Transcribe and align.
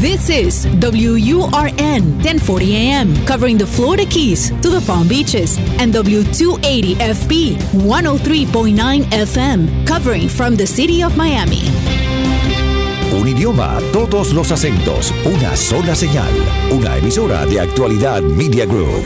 This 0.00 0.30
is 0.30 0.66
WURN 0.80 2.22
1040 2.24 2.74
AM, 2.74 3.14
covering 3.26 3.58
the 3.58 3.66
Florida 3.66 4.06
Keys 4.06 4.48
to 4.62 4.70
the 4.70 4.80
Palm 4.86 5.06
Beaches, 5.06 5.58
and 5.78 5.92
W280 5.92 6.94
FB 6.94 7.56
103.9 7.84 9.04
FM, 9.12 9.86
covering 9.86 10.26
from 10.26 10.56
the 10.56 10.66
city 10.66 11.02
of 11.02 11.18
Miami. 11.18 11.68
Un 13.12 13.28
idioma, 13.28 13.78
todos 13.92 14.32
los 14.32 14.50
acentos, 14.50 15.12
una 15.26 15.54
sola 15.54 15.94
señal. 15.94 16.32
Una 16.72 16.96
emisora 16.96 17.44
de 17.44 17.60
actualidad 17.60 18.22
Media 18.22 18.64
Group. 18.64 19.04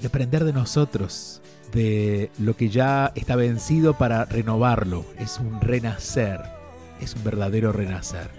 y 0.00 0.06
aprender 0.06 0.44
de 0.44 0.54
nosotros, 0.54 1.42
de 1.72 2.30
lo 2.38 2.56
que 2.56 2.70
ya 2.70 3.12
está 3.14 3.36
vencido 3.36 3.92
para 3.92 4.24
renovarlo. 4.24 5.04
Es 5.18 5.38
un 5.38 5.60
renacer, 5.60 6.40
es 6.98 7.14
un 7.14 7.24
verdadero 7.24 7.72
renacer. 7.72 8.30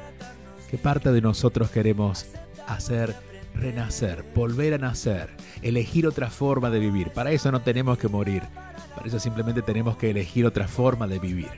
¿Qué 0.72 0.80
parte 0.80 1.12
de 1.12 1.22
nosotros 1.22 1.70
queremos 1.70 2.26
hacer 2.68 3.16
renacer, 3.54 4.24
volver 4.34 4.74
a 4.74 4.78
nacer, 4.78 5.30
elegir 5.62 6.08
otra 6.08 6.30
forma 6.30 6.70
de 6.70 6.80
vivir. 6.80 7.12
Para 7.12 7.32
eso 7.32 7.52
no 7.52 7.62
tenemos 7.62 7.98
que 7.98 8.08
morir, 8.08 8.44
para 8.96 9.08
eso 9.08 9.20
simplemente 9.20 9.62
tenemos 9.62 9.98
que 9.98 10.12
elegir 10.12 10.46
otra 10.46 10.68
forma 10.68 11.08
de 11.08 11.20
vivir. 11.20 11.50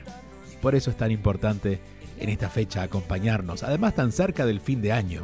Por 0.60 0.74
eso 0.74 0.90
es 0.90 0.96
tan 0.96 1.10
importante 1.10 1.80
en 2.18 2.28
esta 2.28 2.48
fecha 2.48 2.82
acompañarnos, 2.82 3.62
además 3.62 3.94
tan 3.94 4.12
cerca 4.12 4.46
del 4.46 4.60
fin 4.60 4.80
de 4.82 4.92
año, 4.92 5.22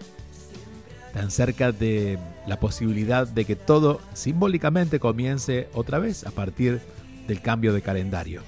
tan 1.12 1.30
cerca 1.30 1.72
de 1.72 2.18
la 2.46 2.60
posibilidad 2.60 3.26
de 3.26 3.44
que 3.44 3.56
todo 3.56 4.00
simbólicamente 4.12 5.00
comience 5.00 5.68
otra 5.72 5.98
vez 5.98 6.26
a 6.26 6.30
partir 6.30 6.80
del 7.26 7.40
cambio 7.40 7.72
de 7.72 7.82
calendario. 7.82 8.42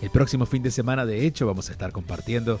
El 0.00 0.10
próximo 0.10 0.46
fin 0.46 0.62
de 0.62 0.70
semana, 0.70 1.06
de 1.06 1.26
hecho, 1.26 1.46
vamos 1.46 1.68
a 1.68 1.72
estar 1.72 1.92
compartiendo 1.92 2.60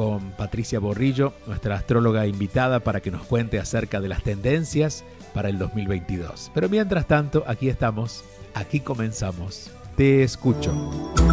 con 0.00 0.30
Patricia 0.30 0.80
Borrillo, 0.80 1.34
nuestra 1.46 1.74
astróloga 1.74 2.26
invitada, 2.26 2.80
para 2.80 3.00
que 3.00 3.10
nos 3.10 3.26
cuente 3.26 3.58
acerca 3.58 4.00
de 4.00 4.08
las 4.08 4.22
tendencias 4.22 5.04
para 5.34 5.50
el 5.50 5.58
2022. 5.58 6.50
Pero 6.54 6.70
mientras 6.70 7.06
tanto, 7.06 7.44
aquí 7.46 7.68
estamos, 7.68 8.24
aquí 8.54 8.80
comenzamos. 8.80 9.70
Te 9.98 10.22
escucho. 10.22 10.72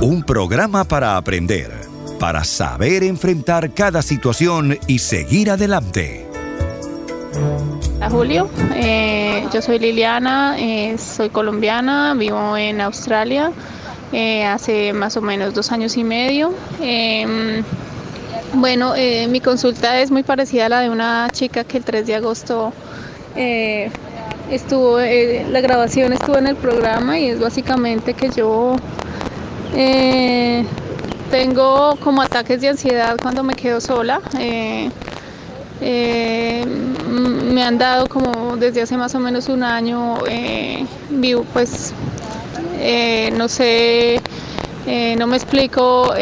Un 0.02 0.22
programa 0.22 0.84
para 0.84 1.16
aprender, 1.16 1.72
para 2.20 2.44
saber 2.44 3.06
enfrentar 3.06 3.74
cada 3.74 4.02
situación 4.02 4.78
y 4.86 5.00
seguir 5.00 5.50
adelante. 5.50 6.28
Hola 7.96 8.09
Julio, 8.09 8.50
eh, 8.75 9.47
yo 9.53 9.62
soy 9.62 9.80
Liliana, 9.80 10.58
eh, 10.59 10.97
soy 10.97 11.30
colombiana, 11.30 12.14
vivo 12.16 12.58
en 12.58 12.81
Australia 12.81 13.53
eh, 14.14 14.46
hace 14.46 14.94
más 14.94 15.18
o 15.18 15.22
menos 15.22 15.53
dos 15.53 15.72
años 15.72 15.97
y 15.97 16.03
medio. 16.03 16.53
Bueno, 18.53 18.96
eh, 18.96 19.28
mi 19.28 19.41
consulta 19.41 20.00
es 20.00 20.09
muy 20.09 20.24
parecida 20.24 20.68
a 20.68 20.69
la 20.69 20.80
de 20.80 20.90
una 20.90 21.28
chica 21.31 21.66
que 21.66 21.78
el 21.78 21.84
3 21.84 22.08
de 22.08 22.16
agosto 22.16 22.72
eh, 23.35 23.91
estuvo, 24.50 25.02
eh, 25.02 25.46
la 25.50 25.59
grabación 25.59 26.13
estuvo 26.13 26.38
en 26.38 26.47
el 26.47 26.56
programa 26.56 27.19
y 27.19 27.28
es 27.28 27.41
básicamente 27.41 28.13
que 28.13 28.30
yo 28.30 28.78
tengo 31.30 31.97
como 32.02 32.22
ataques 32.22 32.62
de 32.62 32.69
ansiedad 32.69 33.18
cuando 33.22 33.44
me 33.44 33.53
quedo 33.53 33.81
sola. 33.81 34.22
me 35.81 37.64
han 37.64 37.78
dado 37.78 38.08
como 38.08 38.56
desde 38.56 38.81
hace 38.81 38.96
más 38.96 39.14
o 39.14 39.19
menos 39.19 39.50
un 39.50 39.62
año, 39.62 40.16
vivo 41.09 41.46
pues, 41.52 41.94
no 43.38 43.50
sé, 43.50 44.22
no 45.18 45.28
me 45.28 45.35
explico 45.35 46.14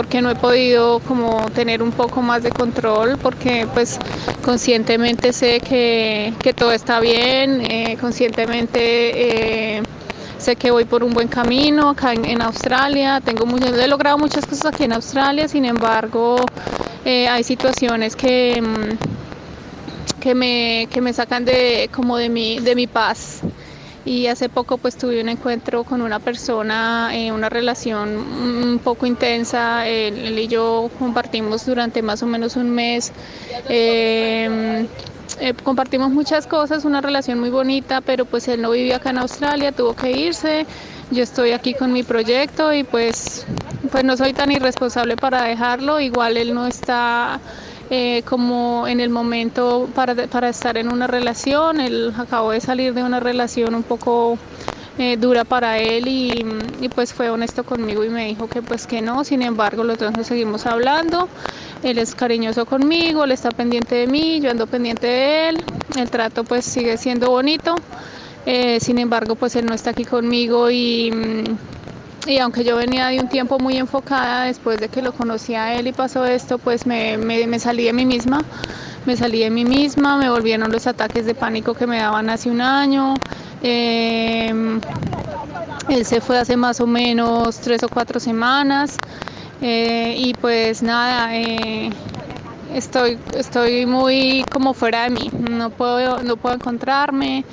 porque 0.00 0.22
no 0.22 0.30
he 0.30 0.34
podido 0.34 0.98
como 1.00 1.50
tener 1.50 1.82
un 1.82 1.92
poco 1.92 2.22
más 2.22 2.42
de 2.42 2.50
control 2.50 3.18
porque 3.18 3.68
pues 3.74 3.98
conscientemente 4.42 5.30
sé 5.34 5.60
que, 5.60 6.32
todo 6.56 6.72
está 6.72 7.00
bien, 7.00 7.60
eh, 7.70 7.98
conscientemente 8.00 8.80
eh, 9.76 9.82
sé 10.38 10.56
que 10.56 10.70
voy 10.70 10.86
por 10.86 11.04
un 11.04 11.12
buen 11.12 11.28
camino 11.28 11.90
acá 11.90 12.14
en, 12.14 12.40
Australia, 12.40 13.20
tengo 13.22 13.44
he 13.58 13.88
logrado 13.88 14.16
muchas 14.16 14.46
cosas 14.46 14.72
aquí 14.72 14.84
en 14.84 14.94
Australia, 14.94 15.46
sin 15.48 15.66
embargo 15.66 16.36
eh, 17.04 17.28
hay 17.28 17.44
situaciones 17.44 18.16
que, 18.16 18.58
mm, 18.58 20.18
que, 20.18 20.34
me, 20.34 20.88
que 20.90 21.02
me 21.02 21.12
sacan 21.12 21.44
de, 21.44 21.90
como 21.94 22.16
de 22.16 22.30
mi, 22.30 22.58
de 22.58 22.74
mi 22.74 22.86
paz 22.86 23.42
y 24.04 24.26
hace 24.26 24.48
poco 24.48 24.78
pues 24.78 24.96
tuve 24.96 25.20
un 25.20 25.28
encuentro 25.28 25.84
con 25.84 26.00
una 26.00 26.18
persona, 26.18 27.10
eh, 27.12 27.32
una 27.32 27.48
relación 27.48 28.08
un 28.08 28.80
poco 28.82 29.06
intensa, 29.06 29.86
él, 29.86 30.38
y 30.38 30.48
yo 30.48 30.90
compartimos 30.98 31.66
durante 31.66 32.02
más 32.02 32.22
o 32.22 32.26
menos 32.26 32.56
un 32.56 32.70
mes. 32.70 33.12
Em, 33.68 34.86
eh, 35.38 35.54
compartimos 35.62 36.10
muchas 36.10 36.46
cosas, 36.46 36.84
una 36.84 37.00
relación 37.00 37.38
muy 37.40 37.50
bonita, 37.50 38.00
pero 38.00 38.24
pues 38.24 38.48
él 38.48 38.62
no 38.62 38.70
vivía 38.70 38.96
acá 38.96 39.10
en 39.10 39.18
Australia, 39.18 39.72
tuvo 39.72 39.94
que 39.94 40.10
irse. 40.12 40.66
Yo 41.10 41.22
estoy 41.22 41.52
aquí 41.52 41.74
con 41.74 41.92
mi 41.92 42.02
proyecto 42.02 42.72
y 42.72 42.84
pues, 42.84 43.46
pues 43.90 44.04
no 44.04 44.16
soy 44.16 44.32
tan 44.32 44.50
irresponsable 44.50 45.16
para 45.16 45.42
dejarlo. 45.42 46.00
Igual 46.00 46.36
él 46.36 46.54
no 46.54 46.66
está 46.66 47.40
eh, 47.90 48.22
como 48.24 48.86
en 48.86 49.00
el 49.00 49.10
momento 49.10 49.88
para, 49.94 50.14
para, 50.14 50.48
estar 50.48 50.78
en 50.78 50.92
una 50.92 51.06
relación. 51.06 51.80
Él 51.80 52.12
acabó 52.16 52.52
de 52.52 52.60
salir 52.60 52.94
de 52.94 53.02
una 53.02 53.20
relación 53.20 53.74
un 53.74 53.82
poco 53.82 54.38
eh, 54.98 55.16
dura 55.16 55.44
para 55.44 55.78
él 55.78 56.06
y, 56.06 56.44
y, 56.80 56.88
pues 56.88 57.12
fue 57.12 57.30
honesto 57.30 57.64
conmigo 57.64 58.04
y 58.04 58.08
me 58.08 58.26
dijo 58.26 58.48
que 58.48 58.62
pues 58.62 58.86
que 58.86 59.02
no. 59.02 59.24
Sin 59.24 59.42
embargo, 59.42 59.82
los 59.82 59.98
dos 59.98 60.16
nos 60.16 60.26
seguimos 60.26 60.66
hablando. 60.66 61.28
Él 61.82 61.98
es 61.98 62.14
cariñoso 62.14 62.66
conmigo, 62.66 63.24
él 63.24 63.32
está 63.32 63.50
pendiente 63.50 63.94
de 63.94 64.06
mí, 64.06 64.40
yo 64.40 64.50
ando 64.50 64.66
pendiente 64.66 65.06
de 65.06 65.48
él. 65.48 65.64
El 65.96 66.10
trato 66.10 66.44
pues 66.44 66.64
sigue 66.64 66.96
siendo 66.96 67.30
bonito. 67.30 67.74
Eh, 68.46 68.78
sin 68.80 68.98
embargo, 68.98 69.34
pues 69.34 69.56
él 69.56 69.66
no 69.66 69.74
está 69.74 69.90
aquí 69.90 70.04
conmigo 70.04 70.70
y 70.70 71.12
y 72.26 72.38
aunque 72.38 72.64
yo 72.64 72.76
venía 72.76 73.08
de 73.08 73.20
un 73.20 73.28
tiempo 73.28 73.58
muy 73.58 73.76
enfocada, 73.76 74.44
después 74.44 74.78
de 74.78 74.88
que 74.88 75.02
lo 75.02 75.12
conocí 75.12 75.54
a 75.54 75.74
él 75.74 75.86
y 75.86 75.92
pasó 75.92 76.24
esto, 76.24 76.58
pues 76.58 76.86
me, 76.86 77.16
me, 77.16 77.58
salí 77.58 77.84
de 77.84 77.92
mí 77.92 78.04
misma, 78.04 78.42
me 79.06 79.16
salí 79.16 79.40
de 79.40 79.50
mí 79.50 79.64
misma, 79.64 80.16
me 80.16 80.28
volvieron 80.28 80.70
los 80.70 80.86
ataques 80.86 81.24
de 81.24 81.34
pánico 81.34 81.74
que 81.74 81.86
me 81.86 81.98
daban 81.98 82.28
hace 82.30 82.50
un 82.50 82.60
año. 82.60 83.14
Em, 83.62 84.80
él 85.88 86.04
se 86.04 86.20
fue 86.20 86.38
hace 86.38 86.56
más 86.56 86.80
o 86.80 86.86
menos 86.86 87.58
tres 87.60 87.82
o 87.82 87.88
cuatro 87.88 88.20
semanas 88.20 88.96
eh, 89.60 90.14
y 90.16 90.34
pues 90.34 90.82
nada, 90.82 91.36
eh, 91.36 91.90
estoy, 92.74 93.18
estoy 93.36 93.86
muy 93.86 94.44
como 94.50 94.72
fuera 94.74 95.04
de 95.04 95.10
mí, 95.10 95.30
no 95.50 95.70
puedo, 95.70 96.22
no 96.22 96.36
puedo 96.36 96.54
encontrarme. 96.54 97.44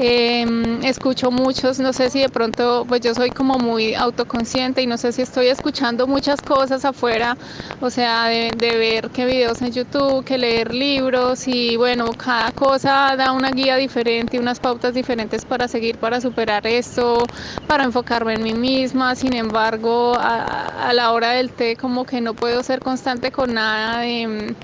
Em, 0.00 0.80
escucho 0.84 1.32
muchos, 1.32 1.80
no 1.80 1.92
sé 1.92 2.08
si 2.08 2.20
de 2.20 2.28
pronto, 2.28 2.84
pues 2.86 3.00
yo 3.00 3.16
soy 3.16 3.30
como 3.30 3.58
muy 3.58 3.96
autoconsciente 3.96 4.80
y 4.80 4.86
no 4.86 4.96
sé 4.96 5.10
si 5.10 5.22
estoy 5.22 5.48
escuchando 5.48 6.06
muchas 6.06 6.40
cosas 6.40 6.84
afuera, 6.84 7.36
o 7.80 7.90
sea, 7.90 8.26
de, 8.26 8.52
ver 8.60 9.10
qué 9.10 9.24
videos 9.26 9.60
en 9.60 9.72
YouTube, 9.72 10.24
que 10.24 10.38
leer 10.38 10.72
libros 10.72 11.48
y 11.48 11.76
bueno, 11.76 12.12
cada 12.12 12.52
cosa 12.52 13.16
da 13.16 13.32
una 13.32 13.50
guía 13.50 13.74
diferente, 13.74 14.38
unas 14.38 14.60
pautas 14.60 14.94
diferentes 14.94 15.44
para 15.44 15.66
seguir, 15.66 15.98
para 15.98 16.20
superar 16.20 16.64
esto, 16.68 17.24
para 17.66 17.82
enfocarme 17.82 18.34
en 18.34 18.44
mí 18.44 18.54
misma. 18.54 19.16
Sin 19.16 19.34
embargo, 19.34 20.14
a, 20.16 20.88
a 20.88 20.92
la 20.92 21.10
hora 21.10 21.32
del 21.32 21.50
té 21.50 21.74
como 21.74 22.04
que 22.06 22.20
no 22.20 22.34
puedo 22.34 22.62
ser 22.62 22.78
constante 22.78 23.32
con 23.32 23.52
nada 23.54 24.02
de 24.02 24.54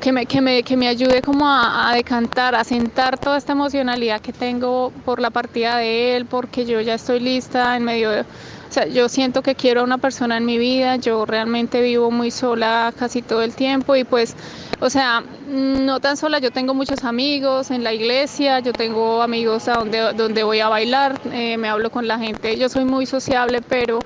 que 0.00 0.12
me, 0.12 0.26
que 0.26 0.40
me, 0.40 0.62
que 0.62 0.76
me 0.76 0.88
ayude 0.88 1.22
como 1.22 1.48
a, 1.48 1.90
a, 1.90 1.94
decantar, 1.94 2.54
a 2.54 2.64
sentar 2.64 3.18
toda 3.18 3.38
esta 3.38 3.52
emocionalidad 3.52 4.20
que 4.20 4.32
tengo 4.32 4.92
por 5.04 5.20
la 5.20 5.30
partida 5.30 5.78
de 5.78 6.16
él, 6.16 6.26
porque 6.26 6.64
yo 6.64 6.80
ya 6.80 6.94
estoy 6.94 7.20
lista 7.20 7.76
en 7.76 7.84
medio 7.84 8.10
de... 8.10 8.20
O 8.20 8.72
sea, 8.76 8.86
yo 8.86 9.08
siento 9.08 9.42
que 9.42 9.54
quiero 9.54 9.82
a 9.82 9.84
una 9.84 9.98
persona 9.98 10.36
en 10.36 10.44
mi 10.44 10.58
vida, 10.58 10.96
yo 10.96 11.24
realmente 11.24 11.80
vivo 11.80 12.10
muy 12.10 12.32
sola 12.32 12.92
casi 12.98 13.22
todo 13.22 13.42
el 13.42 13.54
tiempo 13.54 13.94
y 13.94 14.02
pues, 14.02 14.34
o 14.80 14.90
sea, 14.90 15.22
no 15.48 16.00
tan 16.00 16.16
sola, 16.16 16.40
yo 16.40 16.50
tengo 16.50 16.74
muchos 16.74 17.04
amigos 17.04 17.70
en 17.70 17.84
la 17.84 17.94
iglesia, 17.94 18.58
yo 18.58 18.72
tengo 18.72 19.22
amigos 19.22 19.68
a 19.68 19.74
donde, 19.74 20.12
donde 20.14 20.42
voy 20.42 20.60
a 20.60 20.68
bailar, 20.68 21.18
eh, 21.32 21.56
me 21.56 21.68
hablo 21.68 21.90
con 21.90 22.08
la 22.08 22.18
gente, 22.18 22.58
yo 22.58 22.68
soy 22.68 22.84
muy 22.84 23.06
sociable, 23.06 23.62
pero... 23.62 24.00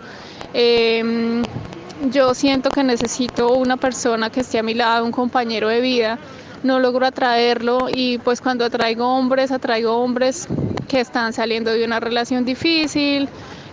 Eh, 0.53 1.43
yo 2.09 2.35
siento 2.35 2.71
que 2.71 2.83
necesito 2.83 3.53
una 3.53 3.77
persona 3.77 4.31
que 4.31 4.41
esté 4.41 4.59
a 4.59 4.63
mi 4.63 4.75
lado, 4.75 5.05
un 5.05 5.13
compañero 5.13 5.69
de 5.69 5.81
vida. 5.81 6.19
No 6.63 6.79
logro 6.79 7.07
atraerlo 7.07 7.89
y 7.93 8.19
pues 8.19 8.41
cuando 8.41 8.65
atraigo 8.65 9.07
hombres, 9.07 9.51
atraigo 9.51 9.97
hombres 9.97 10.47
que 10.89 11.01
están 11.01 11.33
saliendo 11.33 11.71
de 11.71 11.85
una 11.85 12.01
relación 12.01 12.45
difícil, 12.45 13.29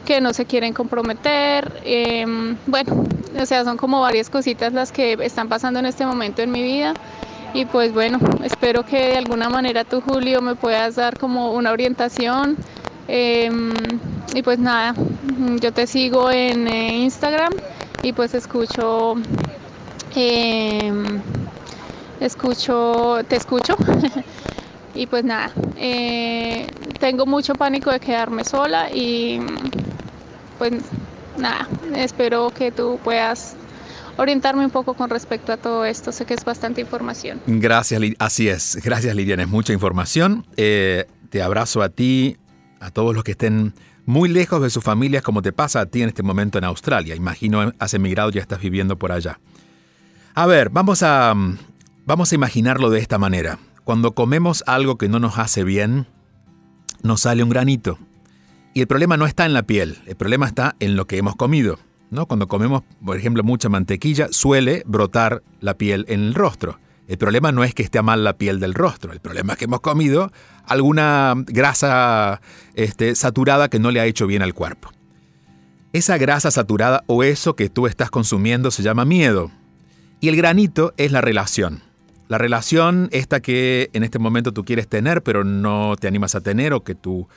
que 0.06 0.22
no 0.22 0.34
se 0.34 0.46
quieren 0.46 0.74
comprometer. 0.74 1.82
Eh, 1.84 2.26
bueno, 2.66 3.04
o 3.40 3.46
sea, 3.46 3.64
son 3.66 3.76
como 3.76 4.02
varias 4.02 4.30
cositas 4.30 4.72
las 4.72 4.92
que 4.92 5.18
están 5.22 5.50
pasando 5.50 5.80
en 5.80 5.86
este 5.86 6.06
momento 6.06 6.42
en 6.42 6.52
mi 6.52 6.62
vida. 6.62 6.94
Y 7.54 7.66
pues 7.66 7.94
bueno, 7.94 8.20
espero 8.44 8.86
que 8.86 8.98
de 8.98 9.18
alguna 9.18 9.50
manera 9.50 9.84
tú, 9.84 10.02
Julio, 10.02 10.42
me 10.42 10.56
puedas 10.56 10.96
dar 10.96 11.18
como 11.18 11.54
una 11.54 11.72
orientación. 11.72 12.56
Eh, 13.10 13.50
y 14.34 14.42
pues 14.42 14.60
nada, 14.60 14.94
yo 15.60 15.72
te 15.74 15.88
sigo 15.88 16.30
en 16.30 16.68
eh, 16.68 16.98
Instagram 17.00 17.52
y 18.02 18.14
pues 18.14 18.34
escucho, 18.34 19.16
eh, 20.16 20.92
escucho, 22.20 23.20
te 23.28 23.36
escucho. 23.36 23.76
y 24.96 25.08
pues 25.08 25.24
nada, 25.24 25.52
eh, 25.78 26.68
tengo 27.00 27.26
mucho 27.26 27.56
pánico 27.56 27.92
de 27.92 28.00
quedarme 28.00 28.44
sola 28.44 28.90
y 28.92 29.40
pues 30.58 30.74
nada, 31.38 31.68
espero 31.96 32.50
que 32.50 32.72
tú 32.72 33.00
puedas 33.04 33.56
orientarme 34.18 34.66
un 34.66 34.72
poco 34.72 34.96
con 34.96 35.10
respecto 35.10 35.54
a 35.54 35.58
todo 35.58 35.86
esto. 35.86 36.12
Sé 36.12 36.26
que 36.26 36.34
es 36.34 36.44
bastante 36.44 36.82
información. 36.82 37.40
Gracias, 37.46 38.02
así 38.20 38.50
es. 38.50 38.80
Gracias, 38.84 39.16
Liliana. 39.16 39.44
Es 39.44 39.50
mucha 39.50 39.74
información. 39.74 40.46
Eh, 40.58 41.06
te 41.30 41.42
abrazo 41.42 41.82
a 41.82 41.90
ti, 41.90 42.38
a 42.80 42.92
todos 42.92 43.14
los 43.14 43.24
que 43.24 43.32
estén 43.32 43.74
muy 44.08 44.30
lejos 44.30 44.62
de 44.62 44.70
sus 44.70 44.84
familias 44.84 45.22
como 45.22 45.42
te 45.42 45.52
pasa 45.52 45.82
a 45.82 45.86
ti 45.86 46.02
en 46.02 46.08
este 46.08 46.24
momento 46.24 46.58
en 46.58 46.64
Australia. 46.64 47.14
Imagino 47.14 47.74
has 47.78 47.94
emigrado 47.94 48.30
y 48.30 48.34
ya 48.34 48.42
estás 48.42 48.62
viviendo 48.62 48.98
por 48.98 49.12
allá. 49.12 49.40
A 50.34 50.46
ver, 50.46 50.70
vamos 50.70 51.04
a, 51.04 51.36
vamos 52.06 52.32
a 52.32 52.36
imaginarlo 52.36 52.90
de 52.90 53.00
esta 53.00 53.18
manera. 53.18 53.60
Cuando 53.84 54.14
comemos 54.14 54.64
algo 54.66 54.98
que 54.98 55.10
no 55.10 55.20
nos 55.20 55.38
hace 55.38 55.66
bien, 55.66 56.08
nos 57.04 57.22
sale 57.22 57.44
un 57.44 57.50
granito. 57.50 58.00
Y 58.74 58.80
el 58.80 58.88
problema 58.88 59.18
no 59.18 59.26
está 59.26 59.46
en 59.46 59.54
la 59.54 59.64
piel, 59.64 59.98
el 60.06 60.16
problema 60.16 60.48
está 60.48 60.78
en 60.80 60.96
lo 60.96 61.06
que 61.06 61.18
hemos 61.18 61.36
comido. 61.36 61.78
¿no? 62.10 62.28
Cuando 62.28 62.48
comemos, 62.48 62.84
por 63.06 63.18
ejemplo, 63.18 63.44
mucha 63.44 63.68
mantequilla, 63.68 64.30
suele 64.32 64.84
brotar 64.86 65.44
la 65.60 65.74
piel 65.74 66.06
en 66.08 66.22
el 66.22 66.34
rostro. 66.34 66.80
El 67.10 67.18
problema 67.18 67.52
no 67.52 67.66
es 67.66 67.74
que 67.74 67.84
esté 67.84 68.02
mal 68.02 68.24
la 68.24 68.38
piel 68.38 68.62
del 68.62 68.74
rostro, 68.74 69.12
el 69.12 69.20
problema 69.20 69.54
es 69.54 69.60
que 69.60 69.66
hemos 69.66 69.82
comido 69.82 70.32
alguna 70.68 71.34
grasa 71.48 72.42
este, 72.76 73.16
saturada 73.16 73.70
que 73.70 73.80
no 73.80 73.92
le 73.92 74.00
ha 74.00 74.06
hecho 74.06 74.28
bien 74.28 74.42
al 74.42 74.54
cuerpo. 74.54 74.92
Esa 75.94 76.18
grasa 76.18 76.52
saturada 76.52 77.04
o 77.08 77.24
eso 77.24 77.56
que 77.56 77.70
tú 77.70 77.88
estás 77.88 78.12
consumiendo 78.12 78.72
se 78.72 78.84
llama 78.84 79.06
miedo. 79.06 79.52
Y 80.20 80.30
el 80.30 80.36
granito 80.36 80.94
es 80.98 81.12
la 81.12 81.22
relación. 81.22 81.82
La 82.28 82.38
relación 82.38 83.08
esta 83.12 83.40
que 83.40 83.90
en 83.94 84.04
este 84.04 84.20
momento 84.20 84.52
tú 84.52 84.66
quieres 84.66 84.88
tener 84.88 85.24
pero 85.24 85.44
no 85.44 85.96
te 85.96 86.08
animas 86.08 86.36
a 86.36 86.42
tener 86.42 86.74
o 86.74 86.84
que 86.84 86.94
tu, 86.94 87.28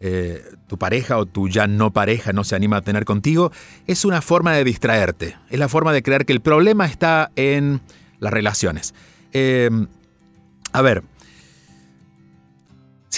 eh, 0.00 0.42
tu 0.66 0.78
pareja 0.78 1.18
o 1.18 1.26
tu 1.26 1.48
ya 1.48 1.66
no 1.66 1.92
pareja 1.92 2.32
no 2.32 2.44
se 2.44 2.56
anima 2.56 2.78
a 2.78 2.80
tener 2.80 3.04
contigo, 3.04 3.52
es 3.86 4.04
una 4.04 4.22
forma 4.22 4.54
de 4.54 4.64
distraerte. 4.64 5.36
Es 5.50 5.58
la 5.58 5.68
forma 5.68 5.92
de 5.92 6.02
creer 6.02 6.24
que 6.24 6.32
el 6.32 6.40
problema 6.40 6.86
está 6.86 7.30
en 7.36 7.82
las 8.20 8.32
relaciones. 8.32 8.94
Eh, 9.32 9.68
a 10.72 10.82
ver, 10.82 11.02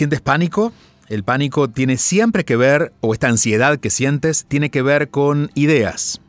¿sientes 0.01 0.23
pánico? 0.23 0.73
El 1.11 1.25
pánico 1.25 1.69
tiene 1.69 1.99
siempre 1.99 2.47
que 2.47 2.57
ver, 2.57 2.95
o 3.03 3.13
esta 3.13 3.29
ansiedad 3.29 3.77
que 3.77 3.91
sientes, 3.91 4.47
tiene 4.49 4.71
que 4.71 4.81
ver 4.81 5.11
con 5.11 5.51
ideas. 5.55 6.23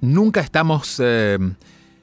Nunca 0.00 0.40
estamos 0.40 0.96
eh, 0.98 1.38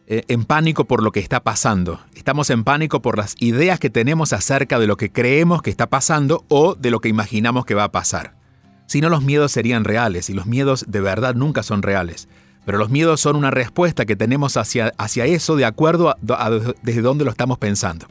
eh, 0.07 0.23
en 0.29 0.45
pánico 0.45 0.85
por 0.85 1.03
lo 1.03 1.11
que 1.11 1.19
está 1.19 1.41
pasando. 1.41 1.99
Estamos 2.15 2.49
en 2.49 2.63
pánico 2.63 3.01
por 3.01 3.17
las 3.17 3.35
ideas 3.39 3.77
que 3.77 3.89
tenemos 3.89 4.31
acerca 4.31 4.79
de 4.79 4.87
lo 4.87 4.95
que 4.95 5.11
creemos 5.11 5.61
que 5.61 5.69
está 5.69 5.89
pasando 5.89 6.45
o 6.47 6.75
de 6.75 6.91
lo 6.91 7.01
que 7.01 7.09
imaginamos 7.09 7.65
que 7.65 7.75
va 7.75 7.83
a 7.83 7.91
pasar. 7.91 8.37
Si 8.85 9.01
no, 9.01 9.09
los 9.09 9.21
miedos 9.21 9.51
serían 9.51 9.83
reales 9.83 10.29
y 10.29 10.33
los 10.33 10.45
miedos 10.45 10.85
de 10.87 11.01
verdad 11.01 11.35
nunca 11.35 11.61
son 11.61 11.81
reales. 11.81 12.29
Pero 12.65 12.77
los 12.77 12.89
miedos 12.89 13.19
son 13.19 13.35
una 13.35 13.51
respuesta 13.51 14.05
que 14.05 14.15
tenemos 14.15 14.55
hacia, 14.55 14.93
hacia 14.97 15.25
eso 15.25 15.57
de 15.57 15.65
acuerdo 15.65 16.09
a, 16.09 16.49
desde 16.83 17.01
dónde 17.01 17.25
lo 17.25 17.31
estamos 17.31 17.57
pensando. 17.57 18.07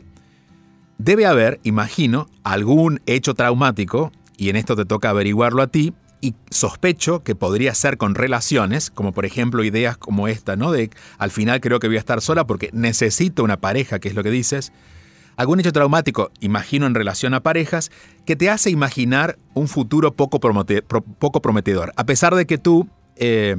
Debe 1.03 1.25
haber, 1.25 1.61
imagino, 1.63 2.29
algún 2.45 3.01
hecho 3.07 3.33
traumático, 3.33 4.13
y 4.37 4.51
en 4.51 4.57
esto 4.57 4.77
te 4.77 4.85
toca 4.85 5.09
averiguarlo 5.09 5.63
a 5.63 5.67
ti, 5.69 5.95
y 6.21 6.35
sospecho 6.51 7.23
que 7.23 7.35
podría 7.35 7.75
ser 7.75 7.97
con 7.97 8.15
relaciones, 8.15 8.91
como 8.91 9.13
por 9.13 9.25
ejemplo 9.25 9.65
ideas 9.65 9.97
como 9.97 10.29
esta, 10.29 10.57
¿no? 10.57 10.73
De 10.73 10.91
al 11.17 11.31
final 11.31 11.63
creo 11.63 11.81
que 11.81 11.87
voy 11.87 11.97
a 11.97 12.01
estar 12.01 12.21
sola 12.21 12.47
porque 12.47 12.69
necesito 12.75 13.43
una 13.43 13.57
pareja, 13.57 13.99
que 13.99 14.09
es 14.09 14.15
lo 14.15 14.23
que 14.23 14.31
dices. 14.31 14.73
Algún 15.37 15.59
hecho 15.61 15.73
traumático, 15.73 16.33
imagino 16.41 16.85
en 16.85 16.95
relación 16.95 17.33
a 17.33 17.41
parejas, 17.41 17.91
que 18.27 18.37
te 18.37 18.51
hace 18.51 18.69
imaginar 18.69 19.39
un 19.55 19.69
futuro 19.69 20.13
poco, 20.13 20.39
prometedor. 20.39 21.95
A 21.97 22.05
pesar 22.05 22.35
de 22.35 22.45
que 22.45 22.59
tú 22.59 22.91
eh, 23.17 23.57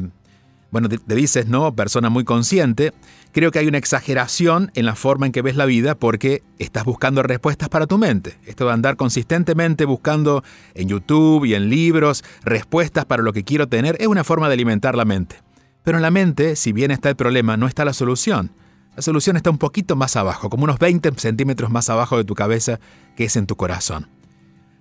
bueno, 0.71 0.88
te, 0.88 1.15
dices, 1.15 1.47
¿no? 1.47 1.75
Persona 1.75 2.09
muy 2.09 2.23
consciente, 2.23 2.94
creo 3.33 3.51
que 3.51 3.59
hay 3.59 3.68
una 3.68 3.77
exageración 3.77 4.71
en 4.73 4.85
la 4.85 4.95
forma 4.95 5.25
en 5.25 5.33
que 5.33 5.41
ves 5.41 5.57
la 5.57 5.65
vida 5.65 5.95
porque 5.95 6.44
estás 6.59 6.85
buscando 6.85 7.21
respuestas 7.23 7.68
para 7.69 7.88
tu 7.88 7.97
mente. 7.97 8.38
Esto 8.45 8.65
de 8.65 8.71
andar 8.71 8.95
consistentemente 8.95 9.85
buscando 9.85 10.44
en 10.73 10.88
YouTube 10.88 11.45
y 11.45 11.56
en 11.56 11.69
libros 11.69 12.23
respuestas 12.44 13.06
para 13.06 13.21
lo 13.21 13.33
que 13.33 13.44
quiero 13.44 13.68
tener 13.68 13.97
es 14.00 14.07
una 14.07 14.23
forma 14.23 14.47
de 14.47 14.53
alimentar 14.53 14.95
la 14.95 15.06
mente. 15.06 15.38
Pero 15.83 15.97
en 15.97 16.03
la 16.03 16.12
mente, 16.12 16.56
si 16.56 16.71
bien 16.71 16.91
está 16.91 17.09
el 17.09 17.15
problema, 17.15 17.57
no 17.57 17.68
está 17.68 17.83
la 17.83 17.94
solución. 17.94 18.51
La 18.95 19.01
solución 19.01 19.35
está 19.38 19.50
un 19.50 19.57
poquito 19.57 19.95
más 19.95 20.15
abajo, 20.15 20.50
como 20.50 20.63
unos 20.63 20.79
20 20.79 21.12
centímetros 21.18 21.69
más 21.69 21.89
abajo 21.89 22.18
de 22.18 22.23
tu 22.23 22.35
cabeza, 22.35 22.79
que 23.15 23.25
es 23.25 23.35
en 23.35 23.45
tu 23.45 23.56
corazón. 23.56 24.09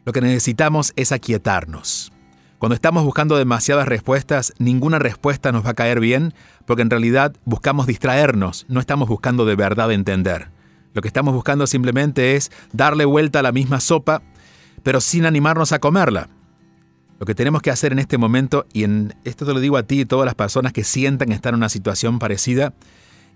Lo 0.05 0.13
que 0.13 0.21
necesitamos 0.21 0.93
es 0.97 1.13
aquietarnos, 1.13 2.13
cuando 2.61 2.75
estamos 2.75 3.05
buscando 3.05 3.39
demasiadas 3.39 3.89
respuestas, 3.89 4.53
ninguna 4.59 4.99
respuesta 4.99 5.51
nos 5.51 5.65
va 5.65 5.71
a 5.71 5.75
caer 5.75 5.99
bien 5.99 6.35
porque 6.67 6.83
en 6.83 6.91
realidad 6.91 7.35
buscamos 7.47 7.87
distraernos, 7.87 8.67
no 8.69 8.81
estamos 8.81 9.09
buscando 9.09 9.47
de 9.47 9.57
verdad 9.57 9.91
entender. 9.91 10.51
Lo 10.93 11.01
que 11.01 11.09
estamos 11.09 11.33
buscando 11.33 11.67
simplemente 11.67 12.37
es 12.37 12.53
darle 12.75 13.07
vuelta 13.07 13.39
a 13.39 13.43
la 13.43 13.53
misma 13.53 13.81
sopa, 13.81 14.21
pero 14.83 15.01
sin 15.01 15.25
animarnos 15.25 15.73
a 15.73 15.79
comerla. 15.79 16.29
Lo 17.19 17.25
que 17.25 17.35
tenemos 17.35 17.63
que 17.63 17.71
hacer 17.71 17.93
en 17.93 17.99
este 17.99 18.19
momento, 18.19 18.67
y 18.75 18.85
en 18.85 19.15
esto 19.25 19.47
te 19.47 19.55
lo 19.55 19.61
digo 19.61 19.79
a 19.79 19.85
ti 19.85 20.03
y 20.03 20.05
todas 20.05 20.27
las 20.27 20.35
personas 20.35 20.75
que 20.75 20.85
sientan 20.85 21.33
estar 21.33 21.55
en 21.55 21.61
una 21.61 21.71
situación 21.71 22.19
parecida, 22.19 22.75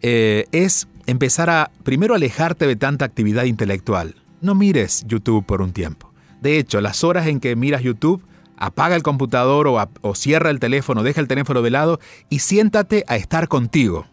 eh, 0.02 0.48
es 0.52 0.86
empezar 1.06 1.48
a 1.48 1.70
primero 1.82 2.14
alejarte 2.14 2.66
de 2.66 2.76
tanta 2.76 3.06
actividad 3.06 3.44
intelectual. 3.44 4.16
No 4.42 4.54
mires 4.54 5.02
YouTube 5.06 5.46
por 5.46 5.62
un 5.62 5.72
tiempo. 5.72 6.12
De 6.42 6.58
hecho, 6.58 6.82
las 6.82 7.04
horas 7.04 7.26
en 7.26 7.40
que 7.40 7.56
miras 7.56 7.82
YouTube 7.82 8.22
apaga 8.56 8.96
el 8.96 9.02
computador 9.02 9.66
o, 9.68 10.14
cierra 10.14 10.50
el 10.50 10.60
teléfono, 10.60 11.02
deja 11.02 11.20
el 11.20 11.28
teléfono 11.28 11.62
de 11.62 11.70
lado 11.70 12.00
y 12.28 12.40
siéntate 12.40 13.04
a 13.08 13.16
estar 13.16 13.48
contigo. 13.48 14.06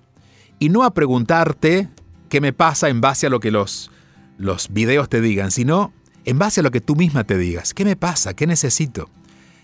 Y 0.59 0.69
no 0.69 0.83
a 0.83 0.93
preguntarte 0.93 1.89
qué 2.29 2.41
me 2.41 2.53
pasa 2.53 2.89
en 2.89 3.01
base 3.01 3.27
a 3.27 3.29
lo 3.29 3.39
que 3.39 3.51
los, 3.51 3.91
los 4.37 4.69
videos 4.71 5.09
te 5.09 5.21
digan, 5.21 5.51
sino 5.51 5.93
en 6.25 6.37
base 6.37 6.59
a 6.59 6.63
lo 6.63 6.71
que 6.71 6.81
tú 6.81 6.95
misma 6.95 7.23
te 7.23 7.37
digas. 7.37 7.73
¿Qué 7.73 7.85
me 7.85 7.95
pasa? 7.95 8.35
¿Qué 8.35 8.45
necesito? 8.45 9.09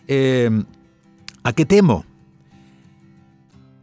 Em, 0.07 0.65
¿A 1.43 1.53
qué 1.53 1.65
temo? 1.65 2.05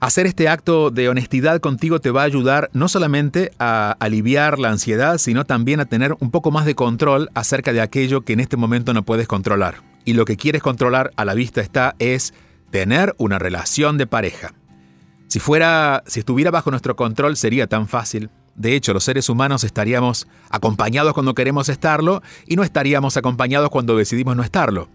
Hacer 0.01 0.27
este 0.27 0.49
acto 0.49 0.91
de 0.91 1.09
honestidad 1.09 1.61
contigo 1.61 1.99
te 2.01 2.11
va 2.11 2.23
a 2.23 2.25
ayudar 2.27 2.69
no 2.75 2.89
solamente 2.89 3.53
a 3.59 3.97
aliviar 4.01 4.59
la 4.59 4.69
ansiedad, 4.69 5.17
sino 5.17 5.47
también 5.47 5.81
a 5.81 5.87
tener 5.87 6.15
un 6.21 6.31
poco 6.31 6.51
más 6.51 6.67
de 6.67 6.75
control 6.75 7.31
acerca 7.33 7.73
de 7.73 7.81
aquello 7.81 8.21
que 8.21 8.35
en 8.35 8.41
este 8.41 8.59
momento 8.59 8.93
no 8.93 9.05
puedes 9.05 9.27
controlar 9.27 9.94
y 10.05 10.15
lo 10.15 10.25
que 10.25 10.37
quieres 10.37 10.63
controlar 10.63 11.13
a 11.17 11.25
la 11.25 11.35
vista 11.35 11.61
está 11.61 11.95
es 11.99 12.35
tener 12.71 13.15
una 13.19 13.39
relación 13.39 13.99
de 13.99 14.07
pareja. 14.07 14.53
Si 15.29 15.41
fuera, 15.41 16.03
si 16.07 16.21
estuviera 16.21 16.51
bajo 16.51 16.71
nuestro 16.71 16.97
control 16.97 17.37
sería 17.37 17.67
tan 17.67 17.89
fácil. 17.89 18.31
De 18.55 18.77
hecho, 18.77 18.93
los 18.93 19.05
seres 19.05 19.29
humanos 19.29 19.65
estaríamos 19.65 20.29
acompañados 20.51 21.13
cuando 21.13 21.35
queremos 21.35 21.69
estarlo 21.69 22.23
y 22.47 22.57
no 22.57 22.63
estaríamos 22.63 23.17
acompañados 23.17 23.71
cuando 23.71 23.97
decidimos 23.97 24.37
no 24.37 24.43
estarlo. 24.43 24.89